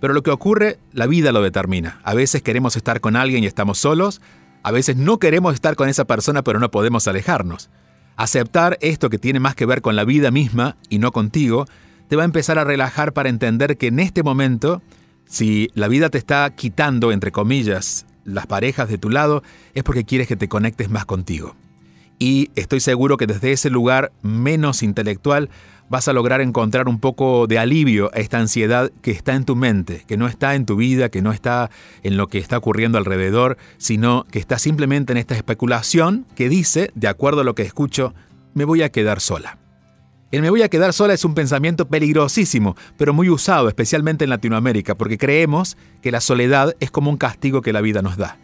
Pero 0.00 0.12
lo 0.12 0.22
que 0.22 0.30
ocurre, 0.30 0.78
la 0.92 1.06
vida 1.06 1.32
lo 1.32 1.40
determina. 1.40 2.00
A 2.04 2.14
veces 2.14 2.42
queremos 2.42 2.76
estar 2.76 3.00
con 3.00 3.16
alguien 3.16 3.44
y 3.44 3.46
estamos 3.46 3.78
solos, 3.78 4.20
a 4.62 4.70
veces 4.70 4.96
no 4.96 5.18
queremos 5.18 5.54
estar 5.54 5.76
con 5.76 5.88
esa 5.88 6.04
persona 6.04 6.42
pero 6.42 6.58
no 6.58 6.70
podemos 6.70 7.08
alejarnos. 7.08 7.70
Aceptar 8.16 8.78
esto 8.80 9.10
que 9.10 9.18
tiene 9.18 9.40
más 9.40 9.54
que 9.54 9.66
ver 9.66 9.82
con 9.82 9.96
la 9.96 10.04
vida 10.04 10.30
misma 10.30 10.76
y 10.88 10.98
no 10.98 11.12
contigo, 11.12 11.66
te 12.08 12.16
va 12.16 12.22
a 12.22 12.26
empezar 12.26 12.58
a 12.58 12.64
relajar 12.64 13.12
para 13.12 13.28
entender 13.28 13.76
que 13.76 13.88
en 13.88 14.00
este 14.00 14.22
momento, 14.22 14.82
si 15.26 15.70
la 15.74 15.88
vida 15.88 16.10
te 16.10 16.18
está 16.18 16.50
quitando, 16.54 17.12
entre 17.12 17.32
comillas, 17.32 18.06
las 18.24 18.46
parejas 18.46 18.88
de 18.88 18.98
tu 18.98 19.10
lado, 19.10 19.42
es 19.74 19.82
porque 19.82 20.04
quieres 20.04 20.28
que 20.28 20.36
te 20.36 20.48
conectes 20.48 20.90
más 20.90 21.04
contigo. 21.04 21.54
Y 22.18 22.50
estoy 22.54 22.80
seguro 22.80 23.16
que 23.16 23.26
desde 23.26 23.52
ese 23.52 23.70
lugar 23.70 24.12
menos 24.22 24.82
intelectual 24.82 25.50
vas 25.88 26.08
a 26.08 26.12
lograr 26.12 26.40
encontrar 26.40 26.88
un 26.88 26.98
poco 26.98 27.46
de 27.46 27.58
alivio 27.58 28.10
a 28.14 28.18
esta 28.18 28.38
ansiedad 28.38 28.90
que 29.02 29.10
está 29.10 29.34
en 29.34 29.44
tu 29.44 29.54
mente, 29.54 30.04
que 30.06 30.16
no 30.16 30.26
está 30.26 30.54
en 30.54 30.66
tu 30.66 30.76
vida, 30.76 31.10
que 31.10 31.22
no 31.22 31.32
está 31.32 31.70
en 32.02 32.16
lo 32.16 32.26
que 32.28 32.38
está 32.38 32.58
ocurriendo 32.58 32.98
alrededor, 32.98 33.56
sino 33.76 34.24
que 34.30 34.38
está 34.38 34.58
simplemente 34.58 35.12
en 35.12 35.18
esta 35.18 35.36
especulación 35.36 36.26
que 36.34 36.48
dice, 36.48 36.90
de 36.94 37.08
acuerdo 37.08 37.42
a 37.42 37.44
lo 37.44 37.54
que 37.54 37.62
escucho, 37.62 38.14
me 38.54 38.64
voy 38.64 38.82
a 38.82 38.90
quedar 38.90 39.20
sola. 39.20 39.58
El 40.32 40.42
me 40.42 40.50
voy 40.50 40.62
a 40.62 40.68
quedar 40.68 40.92
sola 40.92 41.14
es 41.14 41.24
un 41.24 41.34
pensamiento 41.34 41.86
peligrosísimo, 41.86 42.76
pero 42.96 43.14
muy 43.14 43.30
usado, 43.30 43.68
especialmente 43.68 44.24
en 44.24 44.30
Latinoamérica, 44.30 44.96
porque 44.96 45.18
creemos 45.18 45.76
que 46.02 46.10
la 46.10 46.20
soledad 46.20 46.74
es 46.80 46.90
como 46.90 47.10
un 47.10 47.16
castigo 47.16 47.62
que 47.62 47.72
la 47.72 47.80
vida 47.80 48.02
nos 48.02 48.16
da. 48.16 48.36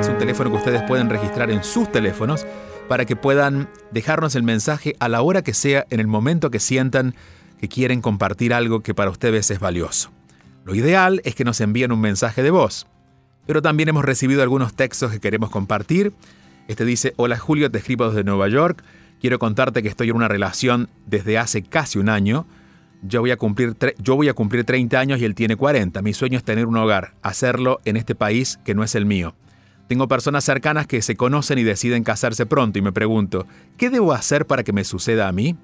Es 0.00 0.08
un 0.08 0.16
teléfono 0.16 0.50
que 0.50 0.56
ustedes 0.56 0.82
pueden 0.84 1.10
registrar 1.10 1.50
en 1.50 1.62
sus 1.62 1.92
teléfonos 1.92 2.46
para 2.88 3.04
que 3.04 3.16
puedan 3.16 3.68
dejarnos 3.90 4.34
el 4.34 4.42
mensaje 4.42 4.96
a 4.98 5.10
la 5.10 5.20
hora 5.20 5.42
que 5.42 5.52
sea, 5.52 5.84
en 5.90 6.00
el 6.00 6.06
momento 6.06 6.50
que 6.50 6.58
sientan 6.58 7.14
que 7.60 7.68
quieren 7.68 8.00
compartir 8.00 8.54
algo 8.54 8.80
que 8.80 8.94
para 8.94 9.10
ustedes 9.10 9.50
es 9.50 9.60
valioso. 9.60 10.10
Lo 10.64 10.74
ideal 10.74 11.20
es 11.24 11.34
que 11.34 11.44
nos 11.44 11.60
envíen 11.60 11.92
un 11.92 12.00
mensaje 12.00 12.42
de 12.42 12.50
voz, 12.50 12.86
pero 13.46 13.60
también 13.60 13.90
hemos 13.90 14.02
recibido 14.02 14.42
algunos 14.42 14.72
textos 14.72 15.12
que 15.12 15.20
queremos 15.20 15.50
compartir. 15.50 16.14
Este 16.66 16.86
dice, 16.86 17.12
hola 17.16 17.36
Julio, 17.36 17.70
te 17.70 17.76
escribo 17.76 18.08
desde 18.08 18.24
Nueva 18.24 18.48
York, 18.48 18.82
quiero 19.20 19.38
contarte 19.38 19.82
que 19.82 19.90
estoy 19.90 20.08
en 20.08 20.16
una 20.16 20.28
relación 20.28 20.88
desde 21.04 21.36
hace 21.36 21.62
casi 21.62 21.98
un 21.98 22.08
año. 22.08 22.46
Yo 23.02 23.20
voy, 23.20 23.32
a 23.32 23.36
cumplir 23.36 23.76
yo 23.98 24.16
voy 24.16 24.30
a 24.30 24.34
cumplir 24.34 24.64
30 24.64 24.98
años 24.98 25.20
y 25.20 25.26
él 25.26 25.34
tiene 25.34 25.56
40. 25.56 26.00
Mi 26.00 26.14
sueño 26.14 26.38
es 26.38 26.44
tener 26.44 26.64
un 26.64 26.78
hogar, 26.78 27.12
hacerlo 27.20 27.82
en 27.84 27.98
este 27.98 28.14
país 28.14 28.58
que 28.64 28.74
no 28.74 28.82
es 28.82 28.94
el 28.94 29.04
mío. 29.04 29.34
Tengo 29.90 30.06
personas 30.06 30.44
cercanas 30.44 30.86
que 30.86 31.02
se 31.02 31.16
conocen 31.16 31.58
y 31.58 31.64
deciden 31.64 32.04
casarse 32.04 32.46
pronto 32.46 32.78
y 32.78 32.82
me 32.82 32.92
pregunto, 32.92 33.48
¿qué 33.76 33.90
debo 33.90 34.12
hacer 34.12 34.46
para 34.46 34.62
que 34.62 34.72
me 34.72 34.84
suceda 34.84 35.26
a 35.26 35.32
mí? 35.32 35.56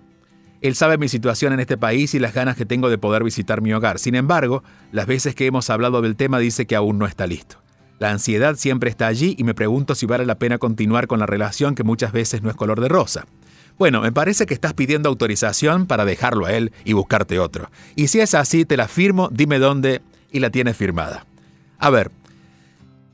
Él 0.61 0.75
sabe 0.75 0.99
mi 0.99 1.09
situación 1.09 1.53
en 1.53 1.61
este 1.61 1.77
país 1.77 2.13
y 2.13 2.19
las 2.19 2.35
ganas 2.35 2.57
que 2.57 2.67
tengo 2.67 2.91
de 2.91 2.99
poder 2.99 3.23
visitar 3.23 3.63
mi 3.63 3.73
hogar. 3.73 4.01
Sin 4.01 4.17
embargo, 4.17 4.65
las 4.91 5.07
veces 5.07 5.37
que 5.37 5.47
hemos 5.47 5.71
hablado 5.71 6.03
del 6.03 6.17
tema 6.17 6.41
dice 6.41 6.67
que 6.67 6.75
aún 6.75 6.99
no 6.99 7.07
está 7.07 7.29
listo. 7.29 7.59
La 8.01 8.11
ansiedad 8.11 8.57
siempre 8.57 8.91
está 8.91 9.07
allí 9.07 9.37
y 9.39 9.45
me 9.45 9.55
pregunto 9.55 9.95
si 9.95 10.07
vale 10.07 10.27
la 10.27 10.41
pena 10.41 10.59
continuar 10.59 11.07
con 11.07 11.21
la 11.21 11.27
relación 11.27 11.77
que 11.77 11.85
muchas 11.85 12.11
veces 12.11 12.43
no 12.43 12.51
es 12.51 12.57
color 12.57 12.81
de 12.81 12.89
rosa. 12.89 13.27
Bueno, 13.79 14.01
me 14.01 14.11
parece 14.11 14.45
que 14.47 14.55
estás 14.55 14.75
pidiendo 14.75 15.09
autorización 15.09 15.87
para 15.87 16.05
dejarlo 16.05 16.47
a 16.47 16.53
él 16.53 16.73
y 16.85 16.95
buscarte 16.95 17.39
otro. 17.39 17.71
Y 17.95 18.09
si 18.09 18.19
es 18.19 18.35
así, 18.35 18.65
te 18.65 18.77
la 18.77 18.89
firmo, 18.89 19.29
dime 19.31 19.61
dónde 19.61 20.03
y 20.33 20.41
la 20.41 20.51
tienes 20.51 20.77
firmada. 20.77 21.27
A 21.79 21.91
ver, 21.91 22.11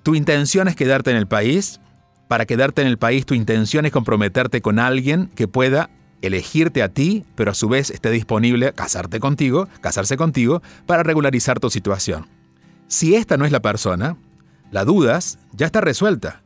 ¿tu 0.03 0.15
intención 0.15 0.69
es 0.69 0.77
quedarte 0.77 1.11
en 1.11 1.17
el 1.17 1.27
país? 1.27 1.81
Para 2.29 2.47
quedarte 2.47 2.83
en 2.83 2.89
el 2.89 2.99
país, 2.99 3.27
tu 3.27 3.35
intención 3.35 3.87
es 3.87 3.93
comprometerte 3.93 4.63
con 4.63 4.79
alguien 4.79 5.29
que 5.35 5.49
pueda 5.49 5.91
elegirte 6.23 6.83
a 6.83 6.89
ti, 6.89 7.25
pero 7.35 7.51
a 7.51 7.55
su 7.55 7.69
vez 7.69 7.91
esté 7.91 8.11
disponible 8.11 8.73
casarte 8.73 9.21
contigo, 9.21 9.69
casarse 9.81 10.17
contigo, 10.17 10.63
para 10.87 11.03
regularizar 11.03 11.61
tu 11.61 11.69
situación. 11.69 12.29
Si 12.87 13.15
esta 13.15 13.37
no 13.37 13.45
es 13.45 13.53
la 13.53 13.61
persona, 13.61 14.17
la 14.71 14.85
dudas 14.85 15.39
ya 15.53 15.67
está 15.67 15.81
resuelta. 15.81 16.43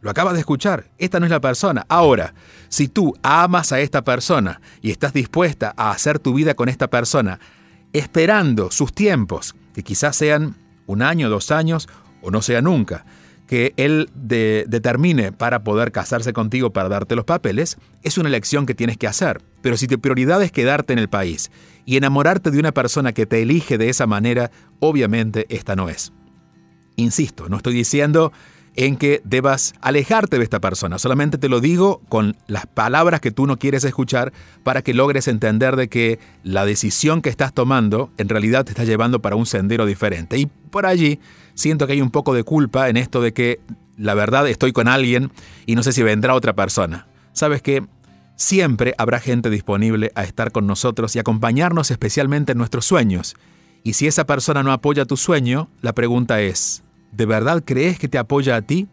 Lo 0.00 0.10
acabas 0.10 0.34
de 0.34 0.40
escuchar, 0.40 0.90
esta 0.98 1.20
no 1.20 1.26
es 1.26 1.30
la 1.30 1.40
persona. 1.40 1.84
Ahora, 1.88 2.34
si 2.68 2.88
tú 2.88 3.14
amas 3.22 3.72
a 3.72 3.80
esta 3.80 4.02
persona 4.02 4.60
y 4.80 4.90
estás 4.90 5.12
dispuesta 5.12 5.74
a 5.76 5.90
hacer 5.90 6.18
tu 6.18 6.34
vida 6.34 6.54
con 6.54 6.68
esta 6.68 6.88
persona, 6.88 7.38
esperando 7.92 8.70
sus 8.70 8.92
tiempos, 8.92 9.54
que 9.74 9.82
quizás 9.82 10.16
sean 10.16 10.56
un 10.86 11.02
año, 11.02 11.28
dos 11.30 11.50
años 11.50 11.88
o 12.22 12.30
no 12.30 12.40
sea 12.40 12.62
nunca, 12.62 13.04
que 13.46 13.74
él 13.76 14.08
determine 14.14 15.32
para 15.32 15.62
poder 15.62 15.92
casarse 15.92 16.32
contigo 16.32 16.72
para 16.72 16.88
darte 16.88 17.16
los 17.16 17.26
papeles, 17.26 17.76
es 18.02 18.16
una 18.16 18.30
elección 18.30 18.64
que 18.64 18.74
tienes 18.74 18.96
que 18.96 19.06
hacer. 19.06 19.42
Pero 19.60 19.76
si 19.76 19.86
tu 19.86 20.00
prioridad 20.00 20.42
es 20.42 20.52
quedarte 20.52 20.94
en 20.94 20.98
el 20.98 21.08
país 21.08 21.50
y 21.84 21.96
enamorarte 21.96 22.50
de 22.50 22.58
una 22.58 22.72
persona 22.72 23.12
que 23.12 23.26
te 23.26 23.42
elige 23.42 23.76
de 23.76 23.90
esa 23.90 24.06
manera, 24.06 24.50
obviamente 24.80 25.46
esta 25.50 25.76
no 25.76 25.90
es. 25.90 26.12
Insisto, 26.96 27.48
no 27.48 27.58
estoy 27.58 27.74
diciendo 27.74 28.32
en 28.76 28.96
que 28.96 29.20
debas 29.24 29.74
alejarte 29.80 30.38
de 30.38 30.44
esta 30.44 30.60
persona. 30.60 30.98
Solamente 30.98 31.38
te 31.38 31.48
lo 31.48 31.60
digo 31.60 32.00
con 32.08 32.36
las 32.46 32.66
palabras 32.66 33.20
que 33.20 33.30
tú 33.30 33.46
no 33.46 33.58
quieres 33.58 33.84
escuchar 33.84 34.32
para 34.62 34.82
que 34.82 34.94
logres 34.94 35.28
entender 35.28 35.76
de 35.76 35.88
que 35.88 36.18
la 36.42 36.64
decisión 36.64 37.20
que 37.20 37.30
estás 37.30 37.52
tomando 37.52 38.10
en 38.16 38.28
realidad 38.28 38.64
te 38.64 38.70
está 38.70 38.84
llevando 38.84 39.20
para 39.20 39.36
un 39.36 39.46
sendero 39.46 39.84
diferente. 39.84 40.38
Y 40.38 40.46
por 40.46 40.86
allí 40.86 41.20
siento 41.54 41.86
que 41.86 41.94
hay 41.94 42.00
un 42.00 42.10
poco 42.10 42.34
de 42.34 42.44
culpa 42.44 42.88
en 42.88 42.96
esto 42.96 43.20
de 43.20 43.32
que 43.32 43.60
la 43.96 44.14
verdad 44.14 44.48
estoy 44.48 44.72
con 44.72 44.88
alguien 44.88 45.30
y 45.66 45.74
no 45.74 45.82
sé 45.82 45.92
si 45.92 46.02
vendrá 46.02 46.34
otra 46.34 46.54
persona. 46.54 47.06
Sabes 47.32 47.62
que 47.62 47.84
siempre 48.36 48.94
habrá 48.98 49.20
gente 49.20 49.50
disponible 49.50 50.12
a 50.14 50.24
estar 50.24 50.50
con 50.50 50.66
nosotros 50.66 51.14
y 51.14 51.18
acompañarnos 51.18 51.90
especialmente 51.90 52.52
en 52.52 52.58
nuestros 52.58 52.86
sueños. 52.86 53.36
Y 53.84 53.94
si 53.94 54.06
esa 54.06 54.24
persona 54.24 54.62
no 54.62 54.72
apoya 54.72 55.04
tu 55.04 55.16
sueño, 55.16 55.68
la 55.80 55.92
pregunta 55.92 56.40
es, 56.40 56.82
¿de 57.12 57.26
verdad 57.26 57.62
crees 57.64 57.98
que 57.98 58.08
te 58.08 58.18
apoya 58.18 58.56
a 58.56 58.62
ti? 58.62 58.88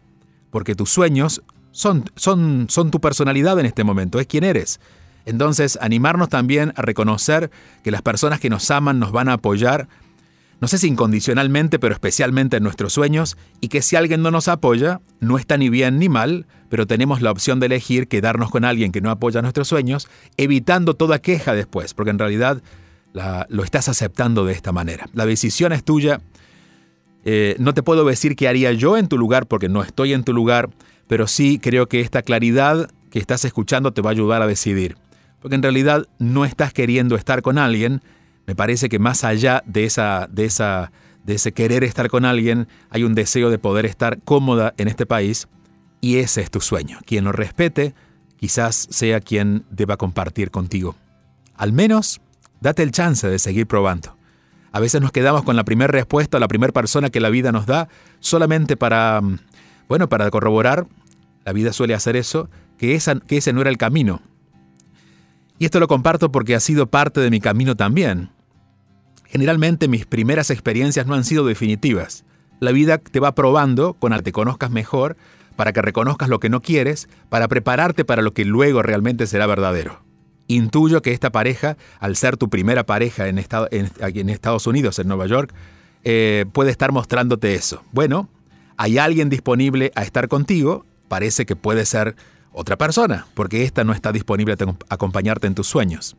Porque 0.50 0.74
tus 0.74 0.90
sueños 0.90 1.42
son, 1.72 2.04
son, 2.16 2.66
son 2.68 2.90
tu 2.90 3.00
personalidad 3.00 3.58
en 3.58 3.66
este 3.66 3.84
momento, 3.84 4.20
es 4.20 4.26
quien 4.26 4.44
eres. 4.44 4.80
Entonces, 5.26 5.78
animarnos 5.80 6.28
también 6.28 6.72
a 6.76 6.82
reconocer 6.82 7.50
que 7.82 7.90
las 7.90 8.02
personas 8.02 8.40
que 8.40 8.50
nos 8.50 8.70
aman 8.70 8.98
nos 8.98 9.12
van 9.12 9.28
a 9.28 9.34
apoyar 9.34 9.88
no 10.60 10.68
sé 10.68 10.76
si 10.76 10.88
incondicionalmente, 10.88 11.78
pero 11.78 11.94
especialmente 11.94 12.58
en 12.58 12.62
nuestros 12.62 12.92
sueños, 12.92 13.38
y 13.62 13.68
que 13.68 13.80
si 13.80 13.96
alguien 13.96 14.22
no 14.22 14.30
nos 14.30 14.46
apoya, 14.46 15.00
no 15.18 15.38
está 15.38 15.56
ni 15.56 15.70
bien 15.70 15.98
ni 15.98 16.10
mal, 16.10 16.46
pero 16.68 16.86
tenemos 16.86 17.22
la 17.22 17.30
opción 17.30 17.60
de 17.60 17.66
elegir 17.66 18.08
quedarnos 18.08 18.50
con 18.50 18.66
alguien 18.66 18.92
que 18.92 19.00
no 19.00 19.10
apoya 19.10 19.40
nuestros 19.40 19.68
sueños, 19.68 20.06
evitando 20.36 20.94
toda 20.94 21.20
queja 21.20 21.54
después, 21.54 21.94
porque 21.94 22.10
en 22.10 22.18
realidad 22.18 22.62
lo 23.48 23.64
estás 23.64 23.88
aceptando 23.88 24.44
de 24.44 24.52
esta 24.52 24.70
manera. 24.70 25.08
La 25.14 25.26
decisión 25.26 25.72
es 25.72 25.82
tuya. 25.82 26.20
Eh, 27.24 27.56
no 27.58 27.74
te 27.74 27.82
puedo 27.82 28.04
decir 28.04 28.36
qué 28.36 28.48
haría 28.48 28.72
yo 28.72 28.96
en 28.96 29.08
tu 29.08 29.18
lugar, 29.18 29.46
porque 29.46 29.68
no 29.68 29.82
estoy 29.82 30.12
en 30.12 30.24
tu 30.24 30.32
lugar, 30.32 30.70
pero 31.06 31.26
sí 31.26 31.58
creo 31.58 31.88
que 31.88 32.00
esta 32.00 32.22
claridad 32.22 32.90
que 33.10 33.18
estás 33.18 33.44
escuchando 33.44 33.92
te 33.92 34.02
va 34.02 34.10
a 34.10 34.12
ayudar 34.12 34.42
a 34.42 34.46
decidir. 34.46 34.96
Porque 35.40 35.56
en 35.56 35.62
realidad 35.62 36.06
no 36.18 36.44
estás 36.44 36.72
queriendo 36.72 37.16
estar 37.16 37.42
con 37.42 37.58
alguien, 37.58 38.02
me 38.46 38.54
parece 38.54 38.88
que 38.88 38.98
más 38.98 39.24
allá 39.24 39.62
de, 39.66 39.84
esa, 39.84 40.28
de, 40.30 40.44
esa, 40.44 40.92
de 41.24 41.34
ese 41.34 41.52
querer 41.52 41.84
estar 41.84 42.08
con 42.08 42.24
alguien, 42.24 42.68
hay 42.90 43.04
un 43.04 43.14
deseo 43.14 43.50
de 43.50 43.58
poder 43.58 43.86
estar 43.86 44.20
cómoda 44.22 44.74
en 44.76 44.88
este 44.88 45.06
país 45.06 45.48
y 46.00 46.16
ese 46.16 46.40
es 46.40 46.50
tu 46.50 46.60
sueño. 46.60 46.98
Quien 47.04 47.24
lo 47.24 47.32
respete, 47.32 47.94
quizás 48.36 48.88
sea 48.90 49.20
quien 49.20 49.64
deba 49.70 49.96
compartir 49.96 50.50
contigo. 50.50 50.96
Al 51.54 51.72
menos, 51.72 52.20
date 52.60 52.82
el 52.82 52.90
chance 52.90 53.28
de 53.28 53.38
seguir 53.38 53.66
probando. 53.66 54.16
A 54.72 54.80
veces 54.80 55.00
nos 55.00 55.12
quedamos 55.12 55.42
con 55.42 55.56
la 55.56 55.64
primera 55.64 55.90
respuesta, 55.90 56.38
la 56.38 56.48
primera 56.48 56.72
persona 56.72 57.10
que 57.10 57.20
la 57.20 57.30
vida 57.30 57.52
nos 57.52 57.66
da, 57.66 57.88
solamente 58.20 58.76
para, 58.76 59.20
mm, 59.20 59.38
bueno, 59.88 60.08
para 60.08 60.30
corroborar, 60.30 60.86
la 61.44 61.52
vida 61.52 61.72
suele 61.72 61.94
hacer 61.94 62.16
eso, 62.16 62.48
que, 62.78 62.98
que 63.26 63.36
ese 63.36 63.52
no 63.52 63.60
era 63.60 63.70
el 63.70 63.78
camino. 63.78 64.22
Y 65.58 65.64
esto 65.64 65.80
lo 65.80 65.88
comparto 65.88 66.30
porque 66.32 66.54
ha 66.54 66.60
sido 66.60 66.86
parte 66.86 67.20
de 67.20 67.30
mi 67.30 67.40
camino 67.40 67.76
también. 67.76 68.30
Generalmente 69.26 69.88
mis 69.88 70.06
primeras 70.06 70.50
experiencias 70.50 71.06
no 71.06 71.14
han 71.14 71.24
sido 71.24 71.44
definitivas. 71.44 72.24
La 72.60 72.72
vida 72.72 72.98
te 72.98 73.20
va 73.20 73.34
probando 73.34 73.94
con 73.94 74.12
que 74.12 74.22
te 74.22 74.32
conozcas 74.32 74.70
mejor, 74.70 75.16
para 75.56 75.72
que 75.72 75.82
reconozcas 75.82 76.28
lo 76.28 76.40
que 76.40 76.48
no 76.48 76.62
quieres, 76.62 77.08
para 77.28 77.48
prepararte 77.48 78.04
para 78.04 78.22
lo 78.22 78.32
que 78.32 78.44
luego 78.44 78.82
realmente 78.82 79.26
será 79.26 79.46
verdadero. 79.46 80.09
Intuyo 80.50 81.00
que 81.00 81.12
esta 81.12 81.30
pareja, 81.30 81.76
al 82.00 82.16
ser 82.16 82.36
tu 82.36 82.48
primera 82.48 82.84
pareja 82.84 83.28
en, 83.28 83.38
aquí 83.38 84.18
en 84.18 84.28
Estados 84.30 84.66
Unidos, 84.66 84.98
en 84.98 85.06
Nueva 85.06 85.26
York, 85.26 85.54
eh, 86.02 86.44
puede 86.52 86.72
estar 86.72 86.90
mostrándote 86.90 87.54
eso. 87.54 87.84
Bueno, 87.92 88.28
hay 88.76 88.98
alguien 88.98 89.28
disponible 89.28 89.92
a 89.94 90.02
estar 90.02 90.26
contigo, 90.26 90.84
parece 91.06 91.46
que 91.46 91.54
puede 91.54 91.86
ser 91.86 92.16
otra 92.52 92.76
persona, 92.76 93.28
porque 93.34 93.62
esta 93.62 93.84
no 93.84 93.92
está 93.92 94.10
disponible 94.10 94.54
a 94.54 94.92
acompañarte 94.92 95.46
en 95.46 95.54
tus 95.54 95.68
sueños. 95.68 96.16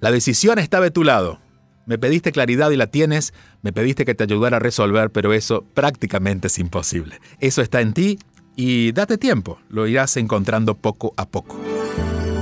La 0.00 0.10
decisión 0.10 0.58
está 0.58 0.80
de 0.80 0.90
tu 0.90 1.04
lado. 1.04 1.38
Me 1.84 1.98
pediste 1.98 2.32
claridad 2.32 2.70
y 2.70 2.76
la 2.76 2.86
tienes, 2.86 3.34
me 3.60 3.70
pediste 3.70 4.06
que 4.06 4.14
te 4.14 4.24
ayudara 4.24 4.56
a 4.56 4.60
resolver, 4.60 5.10
pero 5.10 5.34
eso 5.34 5.62
prácticamente 5.74 6.46
es 6.46 6.58
imposible. 6.58 7.20
Eso 7.38 7.60
está 7.60 7.82
en 7.82 7.92
ti 7.92 8.18
y 8.56 8.92
date 8.92 9.18
tiempo, 9.18 9.58
lo 9.68 9.86
irás 9.86 10.16
encontrando 10.16 10.74
poco 10.74 11.12
a 11.18 11.28
poco. 11.28 11.60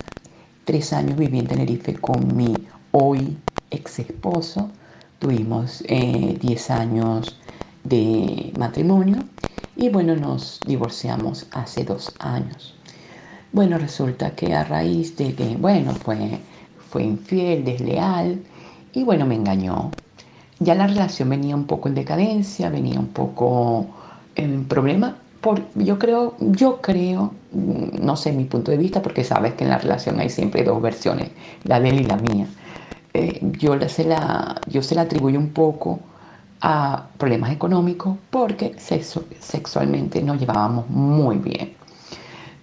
tres 0.64 0.94
años 0.94 1.18
viví 1.18 1.40
en 1.40 1.48
Tenerife 1.48 1.96
con 1.96 2.38
mi 2.38 2.54
hoy 2.92 3.36
ex 3.72 3.98
esposo, 3.98 4.70
tuvimos 5.18 5.84
eh, 5.88 6.38
diez 6.40 6.70
años 6.70 7.36
de 7.84 8.54
matrimonio 8.60 9.24
y 9.76 9.90
bueno, 9.90 10.16
nos 10.16 10.60
divorciamos 10.64 11.48
hace 11.54 11.84
dos 11.84 12.14
años. 12.20 12.76
Bueno, 13.52 13.80
resulta 13.80 14.36
que 14.36 14.54
a 14.54 14.64
raíz 14.64 15.18
de 15.18 15.34
que, 15.34 15.58
bueno, 15.58 15.96
fue, 15.96 16.40
fue 16.92 17.06
infiel, 17.06 17.66
desleal 17.66 18.44
y 18.94 19.04
bueno, 19.04 19.26
me 19.26 19.34
engañó. 19.34 19.90
Ya 20.62 20.76
la 20.76 20.86
relación 20.86 21.28
venía 21.30 21.56
un 21.56 21.66
poco 21.66 21.90
en 21.90 21.96
decadencia, 21.96 22.70
venía 22.70 23.00
un 23.00 23.08
poco 23.08 23.88
en 24.36 24.66
problema. 24.66 25.18
Por, 25.42 25.64
yo 25.74 25.98
creo, 25.98 26.36
yo 26.40 26.82
creo, 26.82 27.34
mm, 27.52 28.06
no 28.06 28.16
sé 28.16 28.32
mi 28.32 28.46
punto 28.46 28.70
de 28.70 28.78
vista, 28.78 29.02
porque 29.02 29.24
sabes 29.24 29.56
que 29.56 29.64
en 29.64 29.72
la 29.72 29.80
relación 29.80 30.20
hay 30.20 30.30
siempre 30.30 30.64
dos 30.64 30.80
versiones, 30.80 31.32
la 31.64 31.80
de 31.80 31.90
él 31.90 32.02
y 32.02 32.04
la 32.04 32.18
mía. 32.18 32.46
Eh, 33.14 33.40
yo, 33.60 33.78
se 33.90 34.06
la, 34.06 34.62
yo 34.68 34.84
se 34.84 34.94
la 34.94 35.02
atribuyo 35.02 35.40
un 35.40 35.50
poco 35.50 36.00
a 36.62 37.08
problemas 37.18 37.52
económicos 37.52 38.18
porque 38.30 38.76
sexualmente 38.78 40.22
nos 40.22 40.40
llevábamos 40.40 40.88
muy 40.90 41.38
bien 41.38 41.81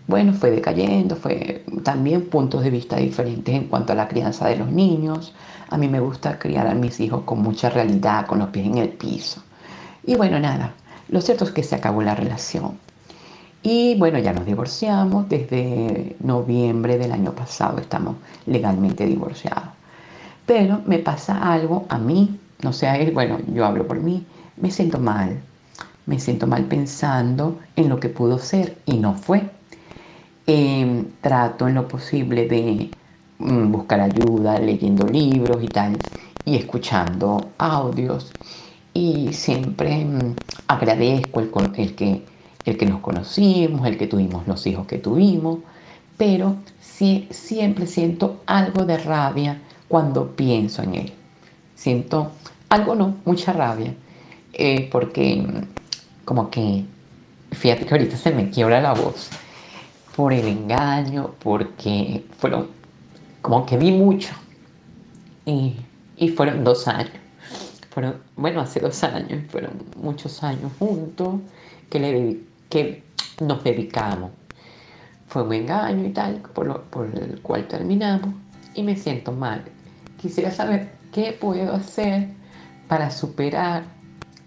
bueno, 0.08 0.32
fue 0.32 0.50
decayendo, 0.50 1.16
fue 1.16 1.64
también 1.82 2.30
puntos 2.30 2.64
de 2.64 2.70
vista 2.70 2.96
diferentes 2.96 3.54
en 3.54 3.64
cuanto 3.68 3.92
a 3.92 3.96
la 3.96 4.08
crianza 4.08 4.48
de 4.48 4.56
los 4.56 4.72
niños. 4.72 5.34
A 5.68 5.76
mí 5.76 5.86
me 5.86 6.00
gusta 6.00 6.38
criar 6.38 6.66
a 6.66 6.74
mis 6.74 6.98
hijos 6.98 7.24
con 7.24 7.42
mucha 7.42 7.68
realidad, 7.68 8.26
con 8.26 8.38
los 8.38 8.48
pies 8.48 8.66
en 8.66 8.78
el 8.78 8.88
piso. 8.88 9.42
Y 10.06 10.16
bueno, 10.16 10.40
nada, 10.40 10.72
lo 11.10 11.20
cierto 11.20 11.44
es 11.44 11.50
que 11.50 11.62
se 11.62 11.74
acabó 11.74 12.00
la 12.00 12.14
relación. 12.14 12.78
Y 13.62 13.96
bueno, 13.98 14.18
ya 14.18 14.32
nos 14.32 14.46
divorciamos, 14.46 15.28
desde 15.28 16.16
noviembre 16.20 16.96
del 16.96 17.12
año 17.12 17.32
pasado 17.32 17.78
estamos 17.78 18.16
legalmente 18.46 19.04
divorciados. 19.04 19.68
Pero 20.46 20.80
me 20.86 21.00
pasa 21.00 21.52
algo 21.52 21.84
a 21.90 21.98
mí, 21.98 22.40
no 22.62 22.72
sé 22.72 22.86
a 22.86 22.96
él, 22.96 23.10
bueno, 23.10 23.40
yo 23.52 23.66
hablo 23.66 23.86
por 23.86 24.00
mí, 24.00 24.24
me 24.56 24.70
siento 24.70 24.98
mal. 24.98 25.38
Me 26.06 26.18
siento 26.18 26.46
mal 26.46 26.64
pensando 26.64 27.58
en 27.76 27.90
lo 27.90 28.00
que 28.00 28.08
pudo 28.08 28.38
ser 28.38 28.78
y 28.86 28.96
no 28.96 29.12
fue 29.12 29.50
Em, 30.50 31.04
trato 31.20 31.68
en 31.68 31.74
lo 31.74 31.86
posible 31.86 32.48
de 32.48 32.88
mm, 33.38 33.70
buscar 33.70 34.00
ayuda 34.00 34.58
leyendo 34.58 35.06
libros 35.06 35.62
y 35.62 35.68
tal, 35.68 35.98
y 36.46 36.56
escuchando 36.56 37.50
audios. 37.58 38.32
Y 38.94 39.34
siempre 39.34 40.06
mm, 40.06 40.36
agradezco 40.68 41.40
el, 41.40 41.50
que, 41.94 42.22
el 42.64 42.78
que 42.78 42.86
nos 42.86 43.00
conocimos, 43.00 43.86
el 43.86 43.98
que 43.98 44.06
tuvimos 44.06 44.48
los 44.48 44.66
hijos 44.66 44.86
que 44.86 44.96
tuvimos, 44.96 45.58
pero 46.16 46.56
sí, 46.80 47.28
siempre 47.30 47.86
siento 47.86 48.40
algo 48.46 48.86
de 48.86 48.96
rabia 48.96 49.60
cuando 49.86 50.34
pienso 50.34 50.82
en 50.82 50.94
él. 50.94 51.12
Siento 51.74 52.32
algo, 52.70 52.94
no, 52.94 53.16
mucha 53.26 53.52
rabia, 53.52 53.92
eh, 54.54 54.88
porque 54.90 55.42
mm, 55.46 56.24
como 56.24 56.48
que, 56.48 56.86
fíjate 57.52 57.84
que 57.84 57.94
ahorita 57.94 58.16
se 58.16 58.30
me 58.30 58.48
quiebra 58.48 58.80
la 58.80 58.94
voz 58.94 59.28
por 60.18 60.32
el 60.32 60.48
engaño, 60.48 61.30
porque 61.38 62.26
fueron 62.38 62.66
como 63.40 63.64
que 63.64 63.76
vi 63.76 63.92
mucho. 63.92 64.34
Y, 65.46 65.76
fueron 66.36 66.64
dos 66.64 66.88
años. 66.88 67.12
Fueron, 67.90 68.16
bueno, 68.34 68.60
hace 68.62 68.80
dos 68.80 69.04
años, 69.04 69.44
fueron 69.48 69.74
muchos 69.96 70.42
años 70.42 70.72
juntos 70.76 71.36
que, 71.88 72.00
le, 72.00 72.40
que 72.68 73.04
nos 73.40 73.62
dedicamos. 73.62 74.32
Fue 75.28 75.44
un 75.44 75.52
engaño 75.52 76.08
y 76.08 76.12
tal, 76.12 76.42
por, 76.52 76.82
por 76.86 77.06
el 77.14 77.40
cual 77.40 77.68
terminamos 77.68 78.34
y 78.74 78.82
me 78.82 78.96
siento 78.96 79.30
mal. 79.30 79.62
Quisiera 80.20 80.50
saber 80.50 80.90
qué 81.12 81.30
puedo 81.30 81.72
hacer 81.72 82.26
para 82.88 83.12
superar, 83.12 83.84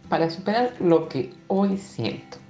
para 0.09 0.29
superar 0.29 0.73
lo 0.81 1.07
que 1.07 1.33
hoy 1.47 1.77
siento. 1.77 2.41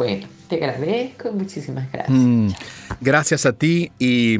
Bueno, 0.00 0.26
te 0.48 0.56
agradezco, 0.56 1.30
muchísimas 1.30 1.92
gracias. 1.92 2.16
Mm, 2.18 2.48
gracias 3.02 3.44
a 3.44 3.52
ti 3.52 3.92
y 3.98 4.38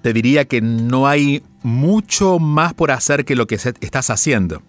te 0.00 0.12
diría 0.12 0.44
que 0.44 0.60
no 0.60 1.08
hay 1.08 1.42
mucho 1.64 2.38
más 2.38 2.72
por 2.72 2.92
hacer 2.92 3.24
que 3.24 3.34
lo 3.34 3.48
que 3.48 3.56
estás 3.56 4.10
haciendo. 4.10 4.62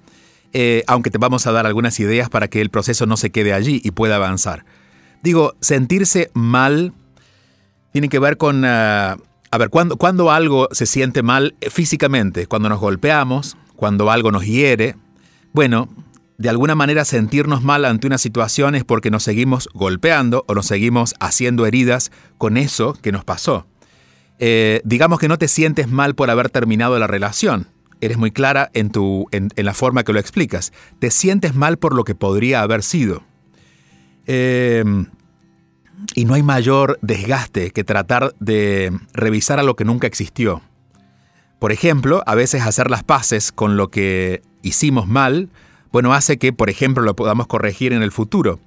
Eh, 0.53 0.83
aunque 0.87 1.11
te 1.11 1.19
vamos 1.19 1.45
a 1.45 1.51
dar 1.51 1.67
algunas 1.67 1.99
ideas 1.99 2.31
para 2.31 2.47
que 2.47 2.61
el 2.61 2.71
proceso 2.71 3.05
no 3.05 3.15
se 3.15 3.29
quede 3.29 3.53
allí 3.53 3.79
y 3.83 3.91
pueda 3.91 4.15
avanzar. 4.15 4.65
Digo, 5.21 5.53
sentirse 5.61 6.31
mal 6.33 6.93
tiene 7.91 8.09
que 8.09 8.17
ver 8.17 8.37
con... 8.37 8.65
Ah, 8.65 9.17
a 9.51 9.57
ver, 9.59 9.69
cuando, 9.69 9.97
cuando 9.97 10.31
algo 10.31 10.67
se 10.71 10.87
siente 10.87 11.21
mal 11.21 11.53
físicamente, 11.69 12.47
cuando 12.47 12.69
nos 12.69 12.79
golpeamos, 12.79 13.55
cuando 13.75 14.09
algo 14.09 14.31
nos 14.31 14.47
hiere, 14.47 14.95
bueno, 15.53 15.89
de 16.37 16.49
alguna 16.49 16.75
manera 16.75 17.03
sentirnos 17.03 17.63
mal 17.63 17.85
ante 17.85 18.07
una 18.07 18.17
situación 18.17 18.75
es 18.75 18.83
porque 18.83 19.09
nos 19.09 19.23
seguimos 19.23 19.69
golpeando 19.73 20.45
o 20.47 20.53
nos 20.53 20.67
seguimos 20.67 21.15
haciendo 21.19 21.65
heridas 21.65 22.11
con 22.37 22.57
eso 22.57 22.93
que 22.93 23.11
nos 23.11 23.23
pasó. 23.23 23.65
Eh, 24.39 24.81
digamos 24.85 25.19
que 25.19 25.27
no 25.27 25.39
te 25.39 25.47
sientes 25.47 25.87
mal 25.87 26.13
por 26.13 26.29
haber 26.29 26.49
terminado 26.49 26.99
la 26.99 27.07
relación. 27.07 27.67
Eres 28.01 28.17
muy 28.17 28.29
clara 28.29 28.69
en, 28.73 28.91
tu, 28.91 29.27
en, 29.31 29.49
la 29.55 29.73
forma 29.73 30.03
que 30.03 30.13
lo 30.13 30.19
explicas. 30.19 30.71
Te 30.99 31.09
sientes 31.09 31.55
mal 31.55 31.77
por 31.77 31.95
lo 31.95 32.03
que 32.03 32.13
podría 32.13 32.61
haber 32.61 32.83
sido. 32.83 33.23
Em, 34.27 35.07
y 36.13 36.25
no 36.25 36.35
hay 36.35 36.43
mayor 36.43 36.99
desgaste 37.01 37.71
que 37.71 37.83
tratar 37.83 38.35
de 38.39 38.95
revisar 39.13 39.59
a 39.59 39.63
lo 39.63 39.75
que 39.75 39.85
nunca 39.85 40.05
existió. 40.05 40.61
Por 41.57 41.71
ejemplo, 41.71 42.21
a 42.27 42.35
veces 42.35 42.61
hacer 42.61 42.91
las 42.91 43.03
paces 43.03 43.51
con 43.51 43.77
lo 43.77 43.89
que 43.89 44.43
hicimos 44.61 45.07
mal, 45.07 45.49
bueno, 45.91 46.13
hace 46.13 46.37
que, 46.37 46.53
por 46.53 46.69
ejemplo, 46.69 47.03
lo 47.03 47.15
podamos 47.15 47.47
corregir 47.47 47.93
en 47.93 48.03
el 48.03 48.11
futuro. 48.11 48.59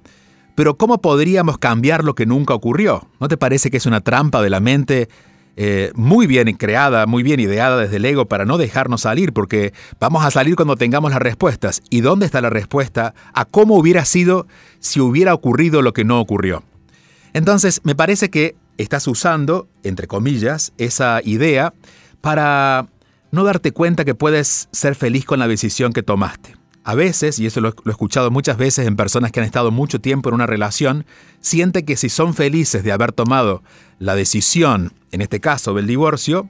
Pero 0.55 0.77
¿cómo 0.77 1.01
podríamos 1.01 1.57
cambiar 1.57 2.03
lo 2.03 2.15
que 2.15 2.25
nunca 2.25 2.53
ocurrió? 2.53 3.07
¿No 3.19 3.27
te 3.27 3.37
parece 3.37 3.71
que 3.71 3.77
es 3.77 3.85
una 3.85 4.01
trampa 4.01 4.41
de 4.41 4.49
la 4.49 4.59
mente 4.59 5.09
eh, 5.55 5.91
muy 5.95 6.27
bien 6.27 6.51
creada, 6.55 7.05
muy 7.05 7.23
bien 7.23 7.39
ideada 7.39 7.77
desde 7.77 7.97
el 7.97 8.05
ego 8.05 8.25
para 8.25 8.45
no 8.45 8.57
dejarnos 8.57 9.01
salir? 9.01 9.33
Porque 9.33 9.73
vamos 9.99 10.25
a 10.25 10.31
salir 10.31 10.55
cuando 10.55 10.75
tengamos 10.75 11.11
las 11.11 11.21
respuestas. 11.21 11.81
¿Y 11.89 12.01
dónde 12.01 12.25
está 12.25 12.41
la 12.41 12.49
respuesta 12.49 13.13
a 13.33 13.45
cómo 13.45 13.75
hubiera 13.75 14.03
sido 14.05 14.45
si 14.79 14.99
hubiera 14.99 15.33
ocurrido 15.33 15.81
lo 15.81 15.93
que 15.93 16.03
no 16.03 16.19
ocurrió? 16.19 16.63
Entonces, 17.33 17.79
me 17.83 17.95
parece 17.95 18.29
que 18.29 18.55
estás 18.77 19.07
usando, 19.07 19.69
entre 19.83 20.07
comillas, 20.07 20.73
esa 20.77 21.21
idea 21.23 21.73
para 22.19 22.87
no 23.31 23.43
darte 23.43 23.71
cuenta 23.71 24.03
que 24.03 24.15
puedes 24.15 24.67
ser 24.71 24.95
feliz 24.95 25.25
con 25.25 25.39
la 25.39 25.47
decisión 25.47 25.93
que 25.93 26.03
tomaste. 26.03 26.60
A 26.83 26.95
veces, 26.95 27.37
y 27.39 27.45
eso 27.45 27.61
lo, 27.61 27.69
he 27.69 27.89
escuchado 27.89 28.31
muchas 28.31 28.57
veces 28.57 28.87
en 28.87 28.95
personas 28.95 29.31
que 29.31 29.39
han 29.39 29.45
estado 29.45 29.71
mucho 29.71 30.01
tiempo 30.01 30.29
en 30.29 30.35
una 30.35 30.47
relación, 30.47 31.05
siente 31.39 31.85
que 31.85 31.95
si 31.95 32.09
son 32.09 32.33
felices 32.33 32.83
de 32.83 32.91
haber 32.91 33.11
tomado 33.11 33.61
la 33.99 34.15
decisión, 34.15 34.93
en 35.11 35.21
este 35.21 35.39
caso 35.39 35.75
del 35.75 35.85
divorcio, 35.85 36.49